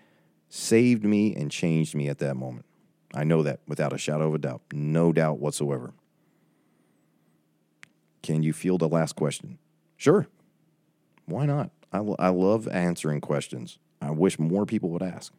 [0.49, 2.65] saved me and changed me at that moment.
[3.13, 5.93] I know that without a shadow of a doubt, no doubt whatsoever.
[8.21, 9.57] Can you field the last question?
[9.97, 10.27] Sure.
[11.25, 11.71] Why not?
[11.91, 13.77] I, I love answering questions.
[14.01, 15.33] I wish more people would ask.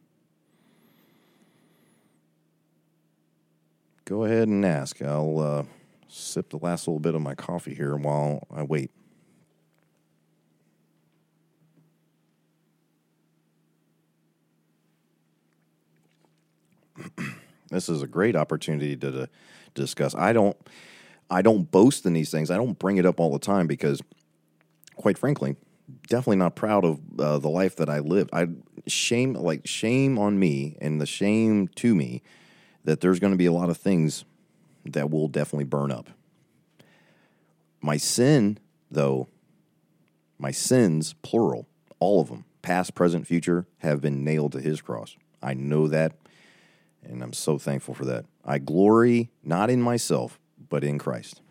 [4.05, 5.01] Go ahead and ask.
[5.01, 5.63] I'll uh,
[6.07, 8.91] sip the last little bit of my coffee here while I wait.
[17.69, 19.29] this is a great opportunity to, to,
[19.73, 20.15] discuss.
[20.15, 20.55] I don't
[21.29, 22.49] I don't boast in these things.
[22.49, 24.01] I don't bring it up all the time because,
[24.95, 25.57] quite frankly,
[26.07, 28.29] definitely not proud of uh, the life that I lived.
[28.31, 28.47] I
[28.87, 32.21] shame like shame on me and the shame to me
[32.85, 34.23] that there's going to be a lot of things
[34.85, 36.09] that will definitely burn up.
[37.81, 38.57] My sin,
[38.89, 39.27] though,
[40.37, 41.67] my sins, plural,
[41.99, 45.15] all of them, past, present, future, have been nailed to his cross.
[45.41, 46.13] I know that,
[47.03, 48.25] and I'm so thankful for that.
[48.43, 51.41] I glory not in myself, but in Christ.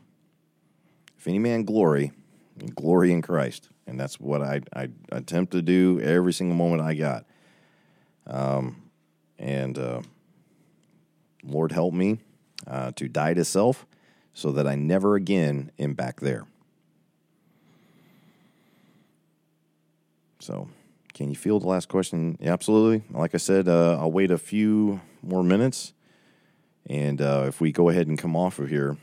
[1.18, 2.12] If any man glory,
[2.74, 3.68] glory in Christ.
[3.87, 7.26] And that's what I, I attempt to do every single moment I got.
[8.26, 8.82] Um,
[9.39, 10.03] and uh,
[11.47, 12.20] Lord, help me
[12.66, 13.86] uh, to die to self
[14.32, 16.47] so that I never again am back there.
[20.40, 20.68] So,
[21.14, 22.36] can you feel the last question?
[22.40, 23.03] Yeah, absolutely.
[23.11, 25.92] Like I said, uh, I'll wait a few more minutes.
[26.86, 28.99] And uh, if we go ahead and come off of here,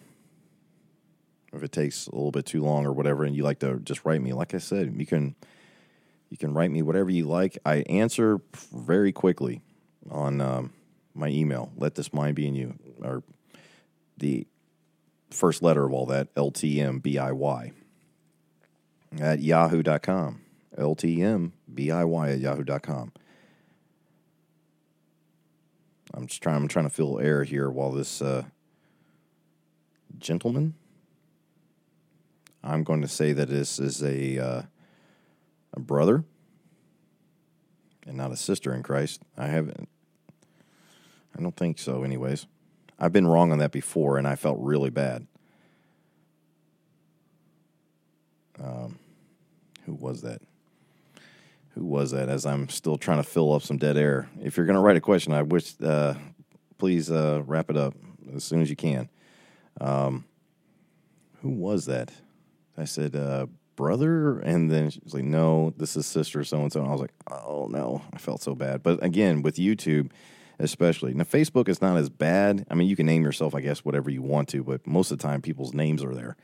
[1.54, 4.06] if it takes a little bit too long or whatever, and you like to just
[4.06, 5.36] write me, like I said, you can
[6.30, 7.58] you can write me whatever you like.
[7.66, 8.40] I answer
[8.74, 9.62] very quickly
[10.10, 10.74] on um,
[11.14, 13.24] my email, let this mind be in you, or
[14.18, 14.48] the
[15.30, 17.74] first letter of all that, LTMBIY,
[19.20, 20.42] at yahoo.com.
[20.78, 23.12] LTMBIY at yahoo.com.
[26.14, 28.44] I'm just trying, I'm trying to fill air here while this uh,
[30.18, 30.76] gentleman,
[32.64, 34.62] I'm going to say that this is a, uh,
[35.74, 36.26] a brother
[38.06, 39.22] and not a sister in Christ.
[39.38, 39.90] I haven't
[41.42, 42.46] I don't think so, anyways.
[43.00, 45.26] I've been wrong on that before, and I felt really bad.
[48.64, 49.00] Um,
[49.88, 50.44] who was that?
[51.70, 52.30] Who was that?
[52.30, 54.30] As I'm still trying to fill up some dead air.
[54.40, 56.14] If you're going to write a question, I wish uh,
[56.78, 57.96] please uh, wrap it up
[58.36, 59.10] as soon as you can.
[59.80, 60.26] Um,
[61.42, 62.12] who was that?
[62.78, 66.82] I said, uh, brother, and then she's like, no, this is sister so and so.
[66.82, 68.84] And I was like, oh no, I felt so bad.
[68.84, 70.12] But again, with YouTube
[70.62, 71.14] especially.
[71.14, 72.66] Now, Facebook is not as bad.
[72.70, 75.18] I mean, you can name yourself, I guess, whatever you want to, but most of
[75.18, 76.38] the time, people's names are there.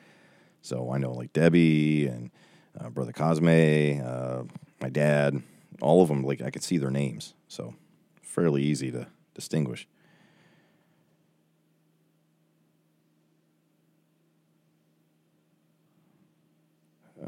[0.62, 2.32] So I know like Debbie and
[2.80, 4.44] uh, Brother Cosme, uh,
[4.82, 5.42] my dad,
[5.82, 7.34] all of them, like I could see their names.
[7.48, 7.76] So
[8.22, 9.88] fairly easy to distinguish.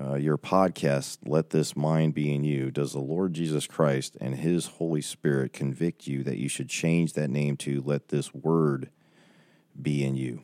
[0.02, 4.36] Uh, your podcast, Let This Mind Be in You, does the Lord Jesus Christ and
[4.36, 8.90] His Holy Spirit convict you that you should change that name to Let This Word
[9.80, 10.42] Be in You?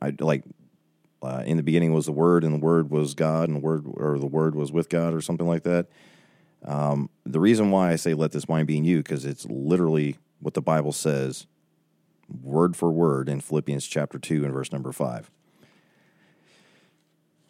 [0.00, 0.44] I like
[1.22, 3.84] uh, in the beginning was the Word, and the Word was God, and the Word
[3.86, 5.86] or the Word was with God, or something like that.
[6.64, 10.16] Um, the reason why I say "Let this mind be in you" because it's literally
[10.40, 11.46] what the Bible says,
[12.42, 15.30] word for word, in Philippians chapter two and verse number five.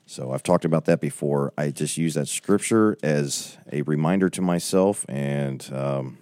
[0.06, 1.52] So I've talked about that before.
[1.56, 6.18] I just use that scripture as a reminder to myself and um,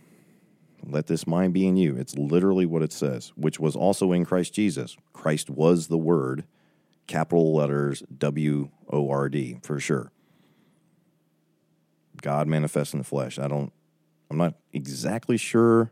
[0.86, 1.96] let this mind be in you.
[1.96, 4.96] It's literally what it says, which was also in Christ Jesus.
[5.12, 6.44] Christ was the Word,
[7.06, 10.12] capital letters W O R D for sure.
[12.20, 13.38] God manifest in the flesh.
[13.38, 13.72] I don't,
[14.30, 15.90] I'm not exactly sure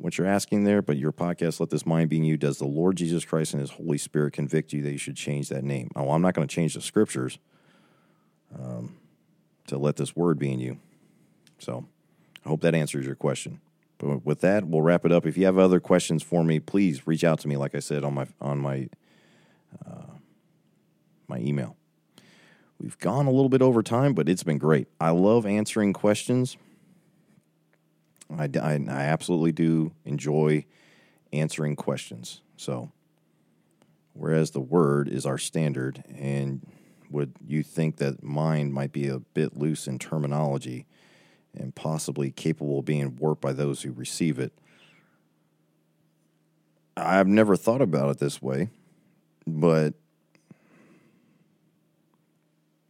[0.00, 2.66] what you're asking there, but your podcast, Let This Mind Be in You, does the
[2.66, 5.90] Lord Jesus Christ and His Holy Spirit convict you that you should change that name?
[5.94, 7.38] Oh, I'm not going to change the scriptures
[8.58, 8.96] um,
[9.66, 10.78] to let this word be in you.
[11.58, 11.86] So
[12.44, 13.60] I hope that answers your question.
[13.98, 15.26] But with that, we'll wrap it up.
[15.26, 17.58] If you have other questions for me, please reach out to me.
[17.58, 18.88] Like I said on my on my
[19.86, 20.14] uh,
[21.28, 21.76] my email.
[22.80, 24.88] We've gone a little bit over time, but it's been great.
[24.98, 26.56] I love answering questions.
[28.36, 30.64] I, I, I absolutely do enjoy
[31.32, 32.40] answering questions.
[32.56, 32.90] So,
[34.12, 36.66] whereas the word is our standard, and
[37.10, 40.86] would you think that mine might be a bit loose in terminology
[41.56, 44.52] and possibly capable of being warped by those who receive it?
[46.96, 48.68] I've never thought about it this way,
[49.46, 49.94] but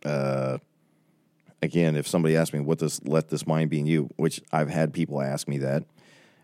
[0.05, 0.59] uh,
[1.63, 4.71] again, if somebody asks me what does let this mind be in you, which I've
[4.71, 5.85] had people ask me that,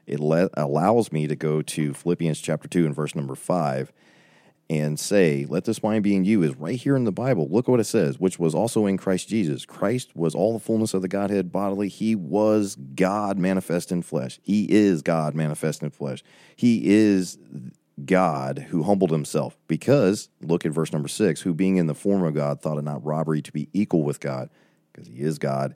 [0.07, 3.93] it let, allows me to go to Philippians chapter 2 and verse number 5
[4.69, 7.49] and say, Let this mind be in you is right here in the Bible.
[7.49, 9.65] Look what it says, which was also in Christ Jesus.
[9.65, 11.89] Christ was all the fullness of the Godhead bodily.
[11.89, 14.39] He was God manifest in flesh.
[14.43, 16.23] He is God manifest in flesh.
[16.55, 17.39] He is
[18.05, 22.23] God who humbled himself because, look at verse number six, who being in the form
[22.25, 24.51] of God thought it not robbery to be equal with God
[24.97, 25.75] because he is God,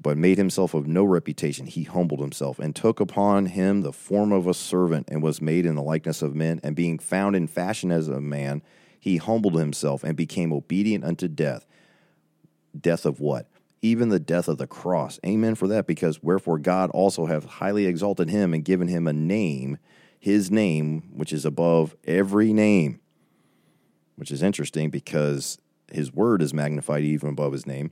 [0.00, 1.66] but made himself of no reputation.
[1.66, 5.66] He humbled himself and took upon him the form of a servant and was made
[5.66, 6.60] in the likeness of men.
[6.62, 8.62] And being found in fashion as a man,
[8.98, 11.66] he humbled himself and became obedient unto death.
[12.78, 13.48] Death of what?
[13.82, 15.18] Even the death of the cross.
[15.26, 19.12] Amen for that, because wherefore God also hath highly exalted him and given him a
[19.12, 19.76] name,
[20.18, 23.00] his name, which is above every name.
[24.14, 25.58] Which is interesting because
[25.90, 27.90] his word is magnified even above his name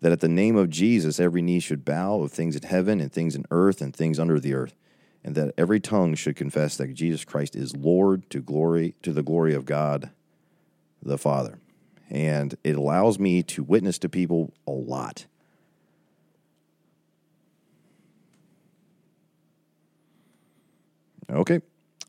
[0.00, 3.12] that at the name of Jesus every knee should bow of things in heaven and
[3.12, 4.74] things in earth and things under the earth,
[5.24, 9.22] and that every tongue should confess that Jesus Christ is Lord to glory to the
[9.22, 10.10] glory of God
[11.02, 11.58] the Father.
[12.10, 15.26] And it allows me to witness to people a lot.
[21.28, 21.60] Okay.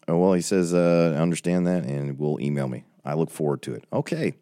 [0.07, 2.85] Oh, well, he says, uh, I understand that and will email me.
[3.03, 3.85] I look forward to it.
[3.91, 4.35] Okay.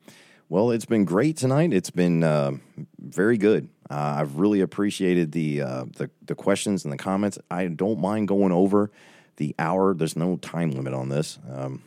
[0.47, 1.73] Well, it's been great tonight.
[1.73, 2.51] It's been uh,
[2.99, 3.67] very good.
[3.89, 7.39] Uh, I've really appreciated the, uh, the the questions and the comments.
[7.49, 8.91] I don't mind going over
[9.37, 9.95] the hour.
[9.95, 11.39] There's no time limit on this.
[11.51, 11.81] Um,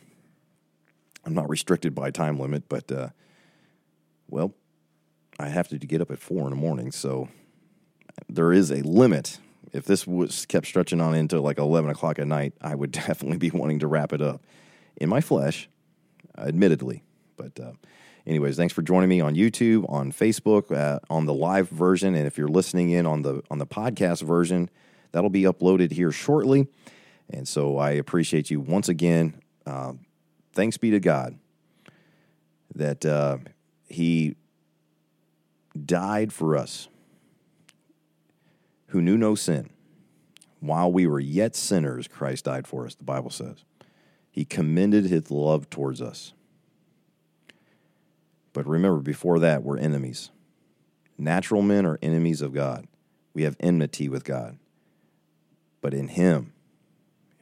[1.25, 3.11] I'm not restricted by time limit, but uh,
[4.29, 4.55] well,
[5.39, 7.29] I have to get up at four in the morning, so
[8.29, 9.39] there is a limit.
[9.73, 13.39] If this was kept stretching on into like 11 o'clock at night, I would definitely
[13.39, 14.43] be wanting to wrap it up
[14.97, 15.69] in my flesh,
[16.37, 17.05] admittedly.
[17.37, 17.73] But uh,
[18.29, 22.27] anyways, thanks for joining me on YouTube, on Facebook, uh, on the live version, and
[22.27, 24.71] if you're listening in on the on the podcast version,
[25.13, 26.69] that'll be uploaded here shortly.
[27.31, 29.41] And so I appreciate you once again.
[29.67, 29.95] Uh,
[30.53, 31.39] thanks be to God
[32.75, 33.39] that uh,
[33.89, 34.37] He
[35.85, 36.89] died for us
[38.89, 39.71] who knew no sin.
[40.61, 43.65] While we were yet sinners, Christ died for us, the Bible says.
[44.31, 46.33] He commended his love towards us.
[48.59, 50.33] But remember, before that, we're enemies.
[51.17, 52.89] Natural men are enemies of God.
[53.33, 54.59] We have enmity with God.
[55.81, 56.53] But in Him,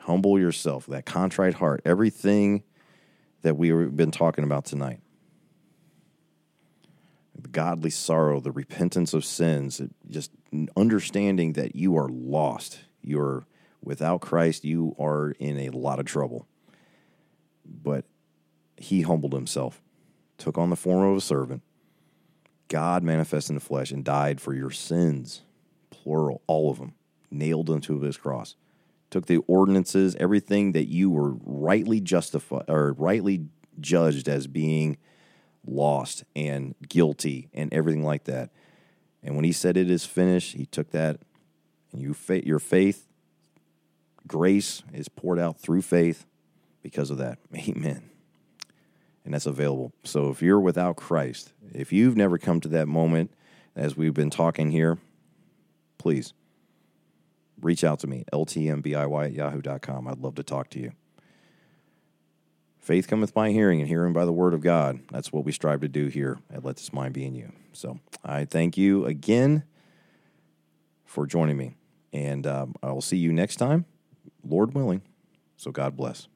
[0.00, 2.64] humble yourself, that contrite heart, everything
[3.40, 5.00] that we've been talking about tonight
[7.40, 9.80] the godly sorrow, the repentance of sins,
[10.10, 10.30] just
[10.76, 12.80] understanding that you are lost.
[13.00, 13.46] You're
[13.82, 16.46] without Christ, you are in a lot of trouble.
[17.64, 18.04] But
[18.76, 19.80] He humbled Himself
[20.38, 21.62] took on the form of a servant,
[22.68, 25.42] God manifested in the flesh and died for your sins,
[25.90, 26.94] plural, all of them,
[27.30, 28.56] nailed them to his cross.
[29.10, 33.46] Took the ordinances, everything that you were rightly justified or rightly
[33.78, 34.98] judged as being
[35.64, 38.50] lost and guilty and everything like that.
[39.22, 41.20] And when he said it is finished, he took that
[41.92, 42.14] and you
[42.44, 43.06] your faith
[44.26, 46.26] grace is poured out through faith
[46.82, 47.38] because of that.
[47.56, 48.10] Amen.
[49.26, 49.92] And that's available.
[50.04, 53.32] So if you're without Christ, if you've never come to that moment
[53.74, 54.98] as we've been talking here,
[55.98, 56.32] please
[57.60, 60.06] reach out to me, ltmbiy at yahoo.com.
[60.06, 60.92] I'd love to talk to you.
[62.78, 65.00] Faith cometh by hearing, and hearing by the word of God.
[65.10, 67.50] That's what we strive to do here at Let This Mind Be in You.
[67.72, 69.64] So I thank you again
[71.04, 71.74] for joining me.
[72.12, 73.86] And um, I will see you next time,
[74.44, 75.02] Lord willing.
[75.56, 76.28] So God bless.